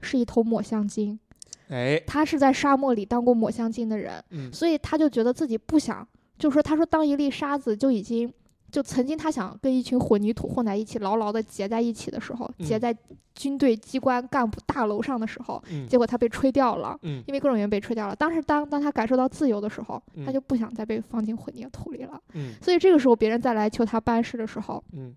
[0.00, 1.18] 是一头抹香鲸，
[1.68, 4.22] 哎，他是在沙漠里当过抹香鲸的人。
[4.30, 8.32] 嗯所以他就觉得自己不想，就说他说当一粒沙子就已经，
[8.76, 12.94] 就曾经他想跟一群混凝土混在一起，牢牢的结在一起的时候，结嗯在
[13.34, 16.94] 军队机关干部大楼上的时候，嗯结果他被吹掉了。
[17.00, 18.14] 嗯因为各种原因被吹掉了。
[18.14, 22.20] 当时当当他感受到自由的时候，他嗯就不想再被放进混凝土里了。
[22.34, 25.16] 嗯所以这个时候别人再来求他办事的时候，嗯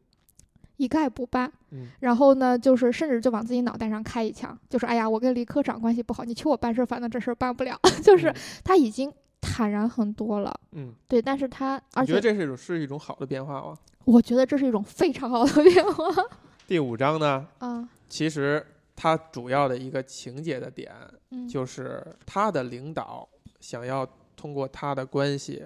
[0.77, 1.51] 一概不办。
[1.71, 7.77] 嗯然后呢，就是甚至就往自己脑袋上开一枪，就是哎呀，我跟李科长关系不好，你求我办事儿，反正这事儿办不了。
[8.01, 8.33] 就是
[8.63, 9.11] 他已经
[9.41, 10.59] 坦然很多了。
[10.71, 13.77] 嗯，对，但是他而且你觉得这是一种是一种好的变化吗？
[14.05, 16.05] 我觉得这是一种非常好的变化。
[16.67, 18.65] 第五章呢，啊，其实
[18.95, 20.93] 它主要的一个情节的点
[21.31, 23.27] 嗯，就是他的领导
[23.59, 25.65] 想要通过他的关系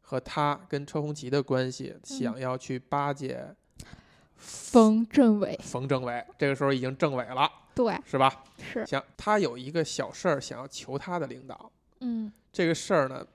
[0.00, 3.54] 和他跟车红旗的关系，想要去巴结
[4.36, 6.24] 冯政委，冯政委。
[6.38, 8.42] 这个时候已经政委了，对，是吧？
[8.58, 13.26] 是，想他有一个小事儿想要求他的领导，嗯这个事儿呢，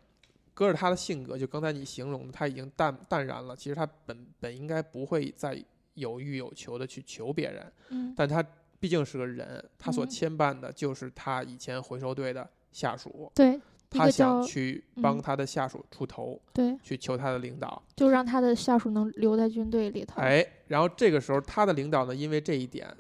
[0.53, 3.55] 搁着他的性格，就刚才你形容的，他已经淡淡然了。
[3.55, 5.63] 其实他本本应该不会再
[5.93, 8.45] 有欲有求的去求别人，嗯，但他
[8.80, 13.59] 毕竟是个人，他所嗯牵绊的就是他以前回收队的下属，对，
[13.89, 17.82] 他想去帮嗯他的下属出头，对，去求他的领导。
[17.95, 20.22] 就让他的下属能留在军队里头。
[20.22, 22.93] 哎，然后这个时候他的领导呢，因为这一点，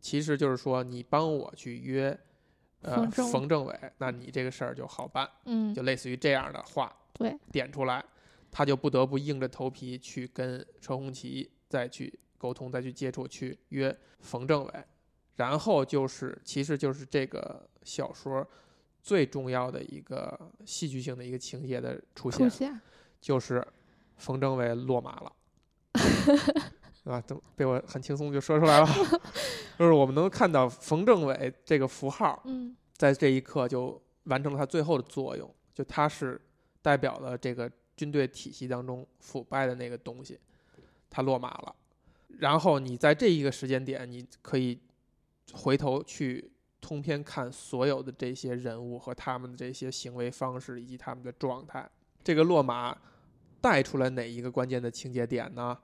[0.00, 2.18] 其实就是说你帮我去约。
[2.84, 8.04] 呃，冯政委那你这个事儿就好办，嗯就，类似于这样的话，对，点出来，
[8.50, 14.72] 他就不得不硬着头皮去跟车红旗再去沟通，再去接触，去约冯政委。
[15.36, 18.46] 然后就是，其实就是这个小说
[19.02, 22.80] 最重要的一个戏剧性的一个情节的出现，出现，
[23.20, 23.66] 就是
[24.16, 25.32] 冯政委落马了。
[27.04, 27.20] 对吧？
[27.26, 28.86] 都被我很轻松就说出来了，
[29.78, 36.40] 就是我们能看到冯政委这个符号，嗯在这一刻就完成了他最后的作用，就他是
[36.80, 40.38] 代表了这个军队体系当中腐败的那个东西，
[41.10, 41.74] 他落马了。
[42.38, 44.80] 然后你在这一个时间点，你可以
[45.52, 46.50] 回头去
[46.80, 51.88] 通篇看所有的这些人物和他们的这些行为方式以及他们的状态。
[52.22, 52.96] 这个落马
[53.60, 55.76] 带出来哪一个关键的情节点呢？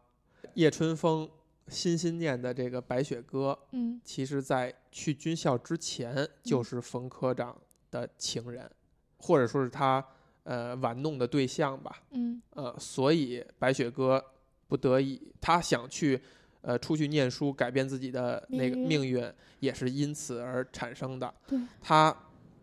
[0.55, 1.29] 叶春风
[1.69, 4.01] 心心念的这个白雪歌，嗯。
[4.05, 7.57] 其实在去军校之前就是冯科长
[7.91, 8.71] 的情人，
[9.19, 10.05] 或者说是他
[10.45, 12.03] 呃玩弄的对象吧。
[12.11, 12.41] 嗯。
[12.51, 14.25] 呃，所以白雪歌
[14.67, 16.21] 不得已，他想去
[16.63, 21.33] 呃出去念书，改变自己的那个命运也是因此而产生的。
[21.47, 22.17] 对，他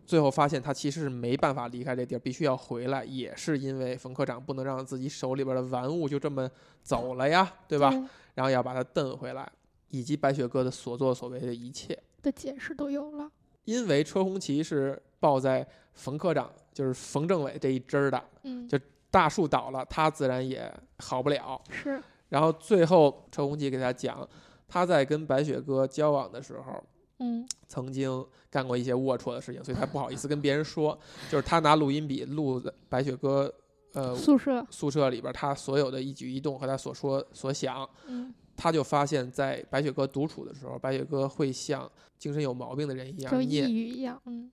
[0.08, 6.50] 最后发现他其实是没办法离开这地儿，必须要回来，也是因为冯科长不能让自己手里边的玩物就这么
[6.82, 7.90] 走了呀，对吧？
[8.34, 9.46] 然后要把他蹬回来，
[9.90, 11.96] 以及白雪哥的所作所为的一切。
[12.22, 13.30] 的解释都有了。
[13.64, 18.78] 因为车红旗是抱在冯科长，就是冯政委这一支儿的，嗯，就
[19.10, 21.60] 大树倒了，他自然也好不了。
[21.68, 24.26] 是然后最后车红旗给他讲，
[24.66, 26.82] 他在跟白雪哥交往的时候，
[27.18, 27.46] 嗯。
[27.68, 30.98] 曾经干过一些龌龊的事情，所以他不好意思跟别人说，
[31.30, 33.52] 就是他拿录音笔录的白雪歌，
[33.92, 44.20] 呃，宿舍，宿舍里边他所有的一举一动和他所说所想，嗯，他就发现，在白雪歌独处的时候，白雪歌会像精神有毛病的人一样念抑郁一样。
[44.26, 44.50] 嗯。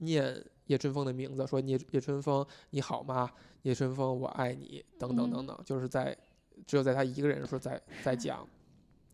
[0.00, 3.28] 念叶春风的名字，说叶叶春风你好吗？
[3.62, 6.16] 叶春风我爱你，等等等等，就是在
[6.66, 8.46] 只有在他一个人的时候在在讲，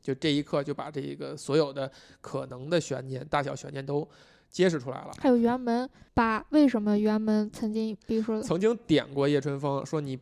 [0.04, 1.90] 就这一刻就把这个所有的
[2.20, 4.06] 可能的悬念、大小悬念都
[4.50, 5.10] 揭示出来了。
[5.18, 10.18] 还有辕门，把为什么辕门曾经，比如说曾经点过叶春风，说你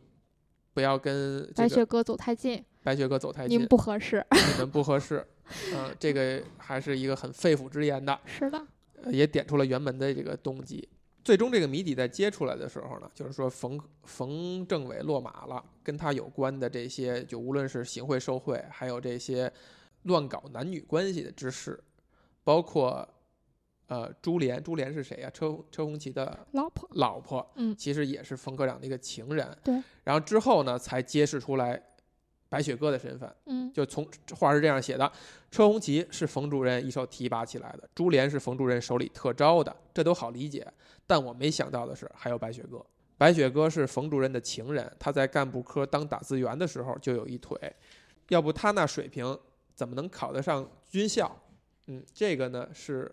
[0.73, 4.25] 不要跟这个白雪哥走太近，白雪哥走太近你们，不合适。
[4.31, 5.27] 你们不合适。
[5.75, 8.17] 嗯、这个还是一个很肺腑之言的。
[8.25, 8.65] 是的，
[9.03, 10.87] 呃也点出了辕门的这个动机。
[11.23, 19.51] 最终这个谜底在揭出来的时候呢，就是说冯冯政委落马了，跟他有关的这些，就无论是行贿受贿，还有这些
[20.03, 21.81] 乱搞男女关系的之事，
[22.43, 23.07] 包括
[23.87, 27.73] 呃朱莲，朱莲是谁呀、车车红旗的老婆，老婆，嗯。
[27.77, 29.57] 其实也是冯科长的一个情人。
[29.63, 31.81] 对，然后之后呢，才揭示出来
[32.53, 33.35] 白雪歌的身份。
[33.47, 35.11] 嗯就从话是这样写的：
[35.49, 40.71] 车红旗是冯主任一手提拔起来的，珠帘是冯主任手里特招的，这都好理解。
[41.07, 42.85] 但我没想到的是，还有白雪歌。
[43.17, 47.57] 白雪歌是冯主任的情人，他在干部科当打字员的时候就有一腿，
[48.29, 49.35] 要不他那水平
[49.73, 51.35] 怎么能考得上军校？
[51.87, 53.11] 嗯，这个呢是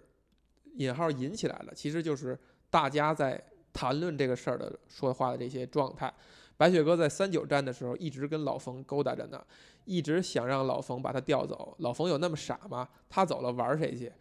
[0.75, 2.39] 引号引起来了，其实就是
[2.69, 6.13] 大家在谈论这个事儿的说话的这些状态。
[6.61, 9.43] 白雪哥在三九站的时候一直跟老冯勾搭着呢，
[9.87, 11.75] 一直想让老冯把他调走。
[11.79, 12.87] 老冯有那么傻吗？
[13.09, 14.13] 他走了玩谁去？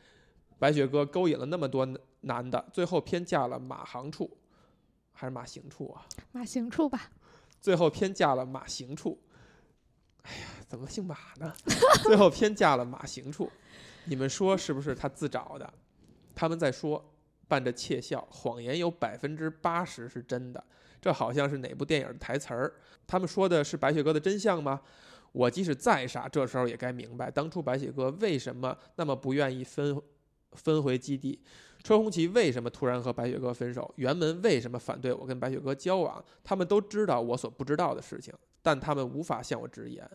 [0.57, 1.85] 白雪哥勾引了那么多
[2.21, 4.37] 男的，最后偏嫁了马行处，
[5.11, 6.05] 还是马行处啊？
[6.31, 7.11] 马行处吧，
[7.59, 9.21] 最后偏嫁了马行处。
[10.21, 11.53] 哎呀，怎么姓马呢？
[12.07, 13.51] 最后偏嫁了马行处。
[14.05, 15.73] 你们说是不是他自找的？
[16.33, 17.13] 他们在说，
[17.49, 20.63] 伴着窃笑，谎言有百分之八十是真的。
[21.01, 22.73] 这好像是哪部电影的台词儿？
[23.07, 24.81] 他们说的是白雪歌的真相吗？
[25.31, 29.95] 我即使再傻，这时候也该明白，当初白雪歌为什么那么不愿意分
[30.53, 31.39] 分回基地，
[31.83, 40.09] 车红旗为什么突然和白雪哥分手，袁门为什么反对我跟白雪哥交往，他们都知道我所不知道的事情，但他们无法向我直言。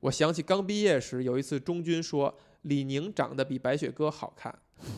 [0.00, 4.54] 我想起刚毕业时有一次中军说李宁长得比白雪哥好看，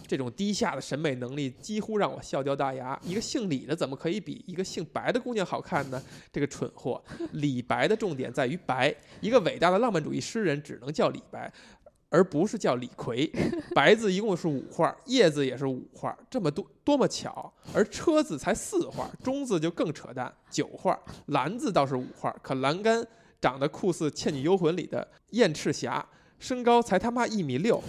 [0.06, 2.98] 这种低下的审美能力几乎让我笑掉大牙。
[3.02, 6.02] 一个姓李的怎么可以比一个姓白的姑娘好看呢？
[6.32, 7.02] 这个蠢货！
[7.32, 11.52] 李白的重点在于白，一个伟大的浪漫主义诗人只能叫李白。
[12.14, 13.32] 而不是叫李逵，
[13.74, 17.50] 白字一共是五画，叶子也是五画，这么多多么巧！
[17.72, 23.02] 而车字才四画，中字就更扯淡，九画，蓝字倒是五画，可栏杆
[23.40, 26.06] 长得酷似《倩女幽魂》里的燕赤霞，
[26.38, 27.82] 身高才他妈一米六，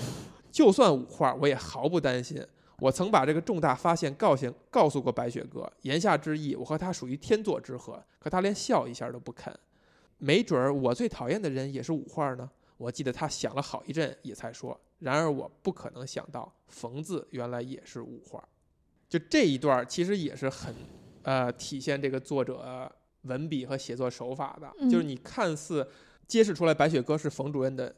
[0.53, 2.45] 就算五画我也毫不担心。
[2.79, 9.51] 我曾把这个重大发现告诉告诉过白雪哥，言下之意，我和他属于天作之合，可他连笑一下都不肯。
[10.19, 12.49] 没准儿我最讨厌的人也是五画呢。
[12.77, 18.43] 我记得他想了好一阵，也才说：“然而我不可能想到‘冯’字原来也是五画。”
[19.09, 20.75] 就这一段，其实也是很
[21.23, 22.91] 呃体现这个作者
[23.21, 24.69] 文笔和写作手法的。
[24.79, 25.87] 嗯就是你看似
[26.27, 27.95] 揭示出来白雪歌是冯主任的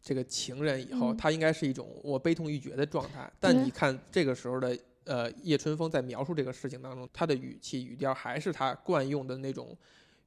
[0.00, 3.30] 这个情人以后，嗯他应该是一种我悲痛欲绝的状态。
[3.38, 9.76] 但你看这个时候的呃叶春风在描述这个事情当中，他的语气语调还是他惯用的那种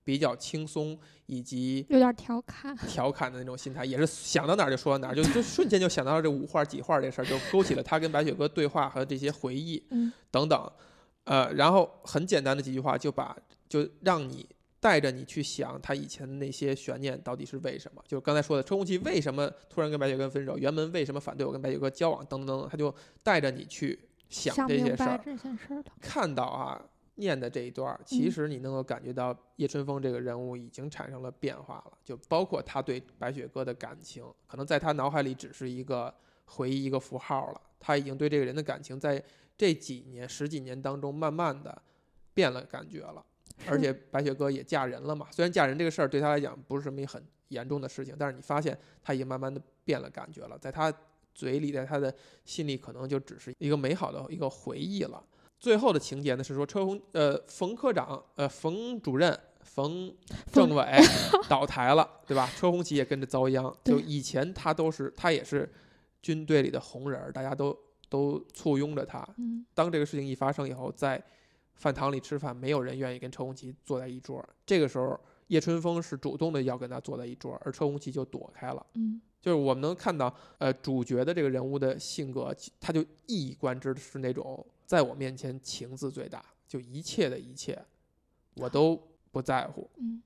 [0.04, 0.98] 比较轻松
[1.28, 2.76] 以及有点调侃。
[2.88, 10.72] 调侃的那种心态，也是想到哪儿就说到哪儿，就就瞬间就想到了这五画几画这事儿，就勾起了他跟白雪歌对话和这些回忆嗯等等。
[11.24, 13.38] 呃，然后很简单的几句话就把
[13.70, 14.44] 就让你
[14.82, 18.04] 带着你去想他以前的那些悬念到底是为什么。
[18.08, 25.24] 就是刚才说的，车红旗为什么突然跟白雪歌分手，原门为什么反对我跟白雪哥交往，等等等等，他就带着你去想这些事儿。
[26.02, 26.84] 看到啊
[27.16, 36.12] 念的这一段儿，其实你能够感觉到叶春风这个人物已经产生了变化了，就包括他对白雪哥的感情，可能在他脑海里只是一个
[36.46, 37.62] 回忆、一个符号了。
[37.80, 39.24] 他已经对这个人的感情，在
[39.58, 41.80] 这几年、十几年当中，慢慢的
[42.34, 43.24] 变了感觉了。
[43.68, 50.94] 而且白雪歌也嫁人了嘛，虽然嫁人这个事儿对他来讲不是什么很严重的事情，但是你发现他已经慢慢的变了感觉了，在他
[51.34, 52.14] 嘴里，在他的
[52.46, 55.24] 心里，可能就只是一个美好的一个回忆了。
[55.60, 60.12] 最后的情节呢是说车红呃冯科长呃冯主任冯
[60.48, 60.84] 冯政委
[61.48, 62.50] 倒台了，对吧？
[62.58, 63.72] 车红旗也跟着遭殃。
[63.84, 65.72] 就以前他都是他也是
[66.22, 67.78] 军队里的红人儿，大家都
[68.10, 69.24] 都簇拥着他。
[69.38, 71.24] 嗯当这个事情一发生以后，在
[71.82, 74.48] 饭堂里吃饭，没有人愿意跟车红旗坐在一桌。
[74.64, 78.86] 这个时候，叶春风是主动的要跟他坐在一桌，而车红旗就躲开了。
[78.94, 87.84] 嗯就是我们能看到，呃，主角的这个人物的性格，他就一以贯之的是那种在我面前情字最大，就一切的一切，
[88.54, 88.96] 我都
[89.32, 89.90] 不在乎。
[89.98, 90.22] 嗯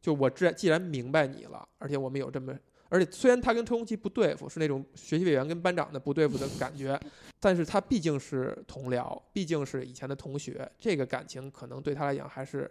[0.00, 6.98] 就我既然既然明白你了，而且我们有这么，而且虽然他跟车红旗不对付，是那种学习委员跟班长的不对付的感觉，
[7.40, 12.70] 但是他毕竟是同僚，毕竟是以前的同学，这个感情可能对他来讲还是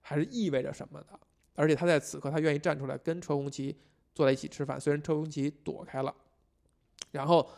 [0.00, 1.18] 还是意味着什么的。
[1.54, 3.76] 而且他在此刻，他愿意站出来跟车红旗
[4.14, 6.14] 坐在一起吃饭，虽然车红旗躲开了，
[7.10, 7.48] 然后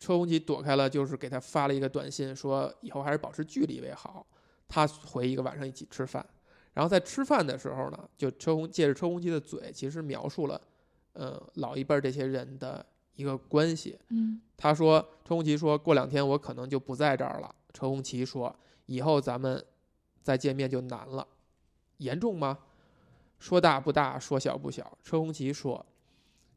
[0.00, 4.26] 车红旗躲开了，就是给他发了一个短信，说以后还是保持距离为好。
[4.68, 6.26] 他回一个晚上一起吃饭，
[6.72, 10.58] 然后在吃饭的时候呢，就车红借着车红旗的嘴，其实描述了，
[11.12, 12.84] 呃，老一辈儿这些人的
[13.14, 13.98] 一个关系。
[14.08, 17.54] 嗯他说，车红旗说过两天我可能就不在这儿了。
[17.72, 18.54] 车红旗说，
[18.86, 19.64] 以后咱们
[20.22, 21.26] 再见面就难了，
[21.96, 22.58] 严重吗？
[23.38, 24.96] 说大不大，说小不小。
[25.02, 25.84] 车红旗说，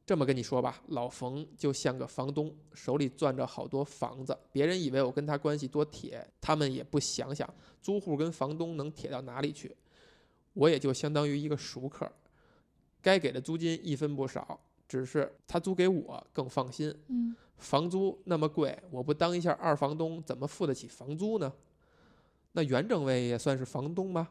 [0.06, 7.52] 这么跟你说吧，老冯就像个房东，手里攥着好多房子，别人以为我跟他关系多铁，他们也不想想
[7.82, 9.76] 租户跟房东能铁到哪里去。
[10.54, 12.08] 我也就相当于一个熟客，
[13.06, 16.92] 该给的租金一分不少，只是他租给我更放心。
[17.08, 21.54] 嗯房租那么贵，我不当一下二房东，怎么付得起房租呢？
[22.54, 24.28] 那袁政委也算是房东吗？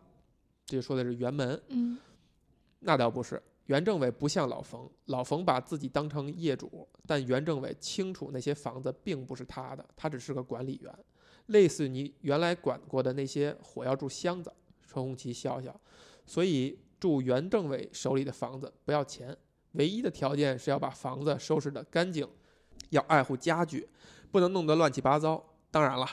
[0.66, 1.96] 这说的是袁门，嗯
[2.80, 3.40] 那倒不是。
[3.66, 10.92] 袁政委不像老冯，老冯把自己当成业主，但袁政委清楚那些房子并不是他的，他只是个管理员，
[11.46, 14.52] 类似你原来管过的那些火药柱箱子。
[14.86, 15.80] 陈红旗笑笑，
[16.26, 19.36] 所以住袁政委手里的房子不要钱，
[19.72, 22.28] 唯一的条件是要把房子收拾得干净，
[22.90, 23.88] 要爱护家具，
[24.30, 25.45] 不能弄得乱七八糟。
[25.70, 26.09] 当然了，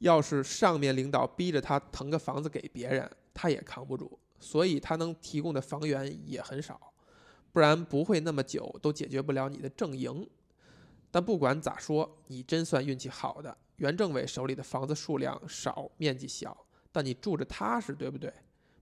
[0.00, 6.92] 要是上面领导逼着他腾个房子给别人，他也扛不住，所以他能提供的房源也很少，
[7.52, 10.28] 不然不会那么久都解决不了你的正营。
[11.10, 16.54] 但不管咋说，你真算运气好的，袁政委手里的房子数量少，面积小，
[16.92, 18.30] 但你住着踏实，对不对？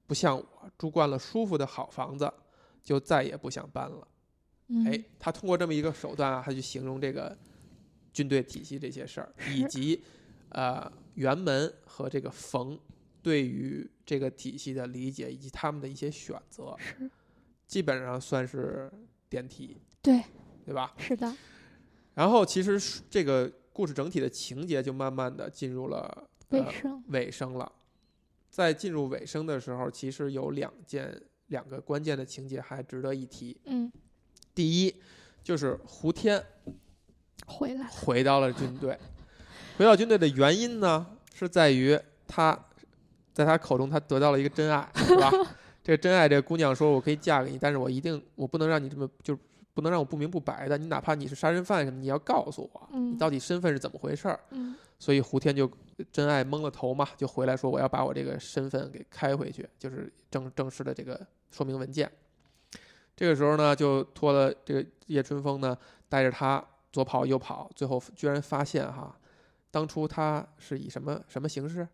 [0.06, 2.32] 不像我住惯了舒服的好房子，
[2.82, 4.08] 就再也不想搬了。
[4.68, 7.36] 嗯，哎，他通过这么一个手段啊，他去形容这个
[8.12, 10.02] 军队体系这些事儿，以及
[10.50, 12.78] 呃辕门和这个冯
[13.22, 17.10] 对于这个体系的理解，以及他们的一些选择，是，
[17.66, 18.90] 基本上算是
[19.28, 20.22] 点题，对，
[20.64, 20.94] 对吧？
[20.98, 21.34] 是的，
[22.14, 27.72] 然后其实这个故事整体的情节就慢慢的进入了呃卫生，尾声了。
[28.54, 33.60] 在进入尾声的时候，其实有两件两个关键的情节还值得一提。
[33.64, 33.90] 嗯，
[34.54, 34.94] 第一，
[35.42, 36.40] 就是胡天
[37.46, 38.96] 回来，回到了军队。
[39.76, 41.98] 回到军队的原因呢，是在于
[42.28, 42.56] 他
[43.32, 45.32] 在他口中他得到了一个真爱，是吧？
[45.82, 49.36] 这个真爱，这个姑娘说：“我可以嫁给你，但是我一定我不能让你这么就
[49.74, 50.78] 不能让我不明不白的。
[50.78, 55.70] 你哪怕你是杀人犯什么，你要告诉我你嗯到底身份是怎么回事儿。”嗯所以胡天就
[56.10, 61.20] 真爱蒙了头嘛，就回来说我要把我这个身份给开回去，就是正正式的这个
[61.50, 62.10] 说明文件。
[63.14, 65.76] 这个时候呢，就托了这个叶春风呢，
[66.08, 69.14] 带着他左跑右跑，最后居然发现哈，
[69.70, 71.86] 当初他是以什么什么形式，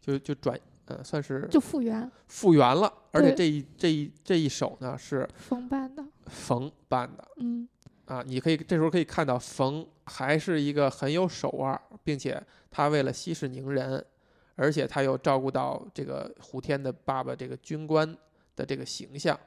[0.00, 7.68] 就就转呃算是就复原复原了，而且这一这一这一手呢是封办的，冯办的，嗯。
[8.06, 14.04] 啊，你可以这时候可以看到冯还是一个很有手腕，并且他为了息事宁人，
[14.56, 18.16] 而且他又照顾到这个胡天的爸爸这个军官
[18.56, 19.38] 的这个形象，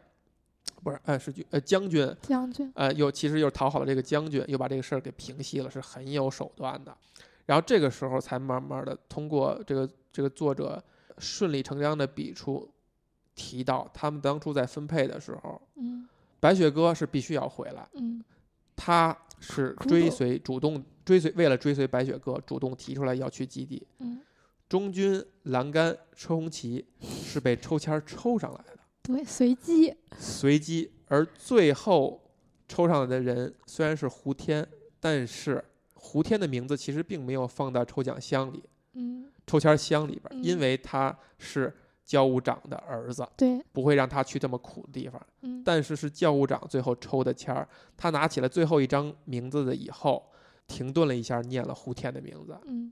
[0.81, 6.97] 不是呃是军呃将军，将军，呃又其实又讨好了这个将军，又把这个事儿给平息了，是很有手段的。
[7.45, 10.81] 然后这个时候才慢慢的通过这个这个作者
[11.17, 12.71] 顺理成章的笔触
[13.35, 16.07] 提到，他们当初在分配的时候，嗯
[16.43, 18.21] 白雪哥是必须要回来，嗯。
[18.75, 23.87] 他是追随主动追随，为了追随白雪哥，主动提出来要去基地。
[23.99, 24.19] 嗯，
[24.67, 32.21] 中军栏杆车红旗是被抽签儿抽上来的，对，随机，随机，而最后
[32.67, 34.67] 抽上来的人虽然是胡天，
[34.99, 35.63] 但是
[35.93, 38.61] 胡天的名字其实并没有放到抽奖箱里，
[38.95, 39.29] 嗯。
[39.45, 41.73] 抽签箱里边因为他是
[42.05, 45.21] 教务长的儿子，对，不会让他去这么苦的地方。
[45.41, 50.31] 嗯但是是教务长最后抽的签儿，他拿起了最后一张名字的以后，
[50.67, 52.91] 停顿了一下，念了胡天的名字，嗯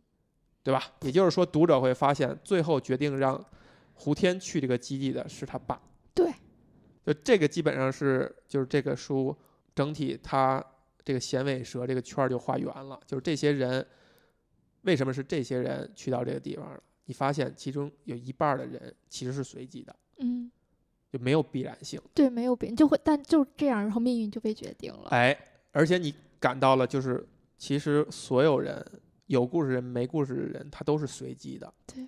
[0.64, 0.84] 对吧？
[1.02, 3.44] 也就是说，读者会发现，最后决定让
[3.96, 5.82] 胡天去这个基地的是他爸。
[6.14, 6.32] 对，
[7.04, 9.36] 就这个基本上是就是这个书
[9.74, 10.64] 整体它
[11.04, 13.86] 这个衔尾蛇这个圈儿就画圆了，就是这些人
[14.84, 16.80] 为什么是这些人去到这个地方了？
[17.06, 20.50] 你发现其中有一半儿的人其实是随机的，嗯，
[21.12, 22.02] 就没有必然性。
[22.14, 25.10] 对，没有别人就会，但就是这样，然后命运就被决定了。
[25.10, 25.38] 哎，
[25.72, 27.28] 而且你感到了，就是
[27.58, 28.86] 其实所有人
[29.26, 31.74] 有故事人没故事的人，他都是随机的。
[31.86, 32.08] 对，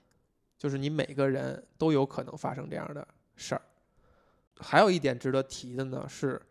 [0.57, 3.61] 就是你每个人都有可能发生这样的事儿。
[4.57, 6.41] 还有一点值得提的呢是，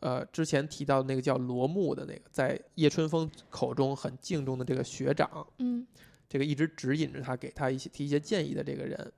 [0.00, 5.86] 呃，之前提到的那个叫罗木的那个，在叶春风口中很敬重的这个学长，嗯
[6.28, 9.12] 这个一直指引着他，给他一些提一些建议的这个人，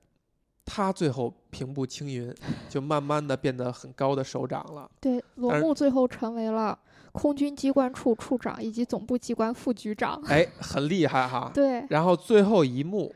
[0.65, 2.33] 他最后平步青云，
[2.69, 4.89] 就慢慢的变得很高的首长了。
[4.99, 6.77] 对，罗木最后成为了
[7.11, 10.21] 空军机关处处长以及总部机关副局长。
[10.27, 11.51] 哎，很厉害哈。
[11.53, 13.13] 对，然后最后一幕，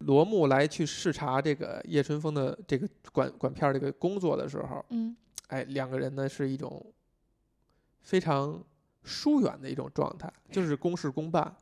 [0.00, 6.84] 罗木来去视察这个叶春风的这个管管片儿这个工作的时候，嗯哎，两个人呢是一种
[8.02, 8.62] 非常
[9.04, 11.56] 疏远的一种状态，就是公事公办。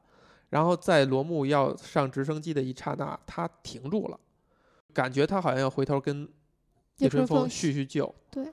[0.51, 4.19] 然后在罗木要上直升机的一刹那，他停住了，
[4.93, 6.29] 感觉他好像要回头跟
[6.99, 8.53] 叶春风叙叙旧，对，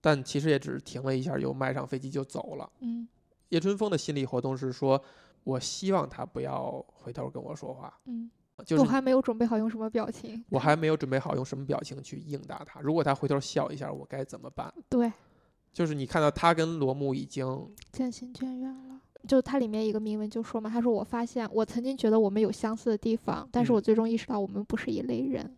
[0.00, 2.70] 但其实也只是停了一下，又迈上飞机就走了。
[2.80, 3.06] 嗯
[3.50, 5.00] 叶春风的心理活动是说，
[5.44, 8.28] 我希望他不要回头跟我说话，嗯，
[8.64, 10.44] 就是我还没有准备好用什么表情。
[10.50, 12.80] 我还没有准备好用什么表情去应答他。
[12.80, 14.74] 如果他回头笑一下，我该怎么办？
[14.88, 15.12] 对，
[15.72, 18.95] 就是你看到他跟罗木已经渐行渐远了。
[19.26, 25.56] 就它里面一个铭文就说嘛，他说我发现我曾经觉得我们有相似的地方，但是嗯我最终意识到我们不是一类人。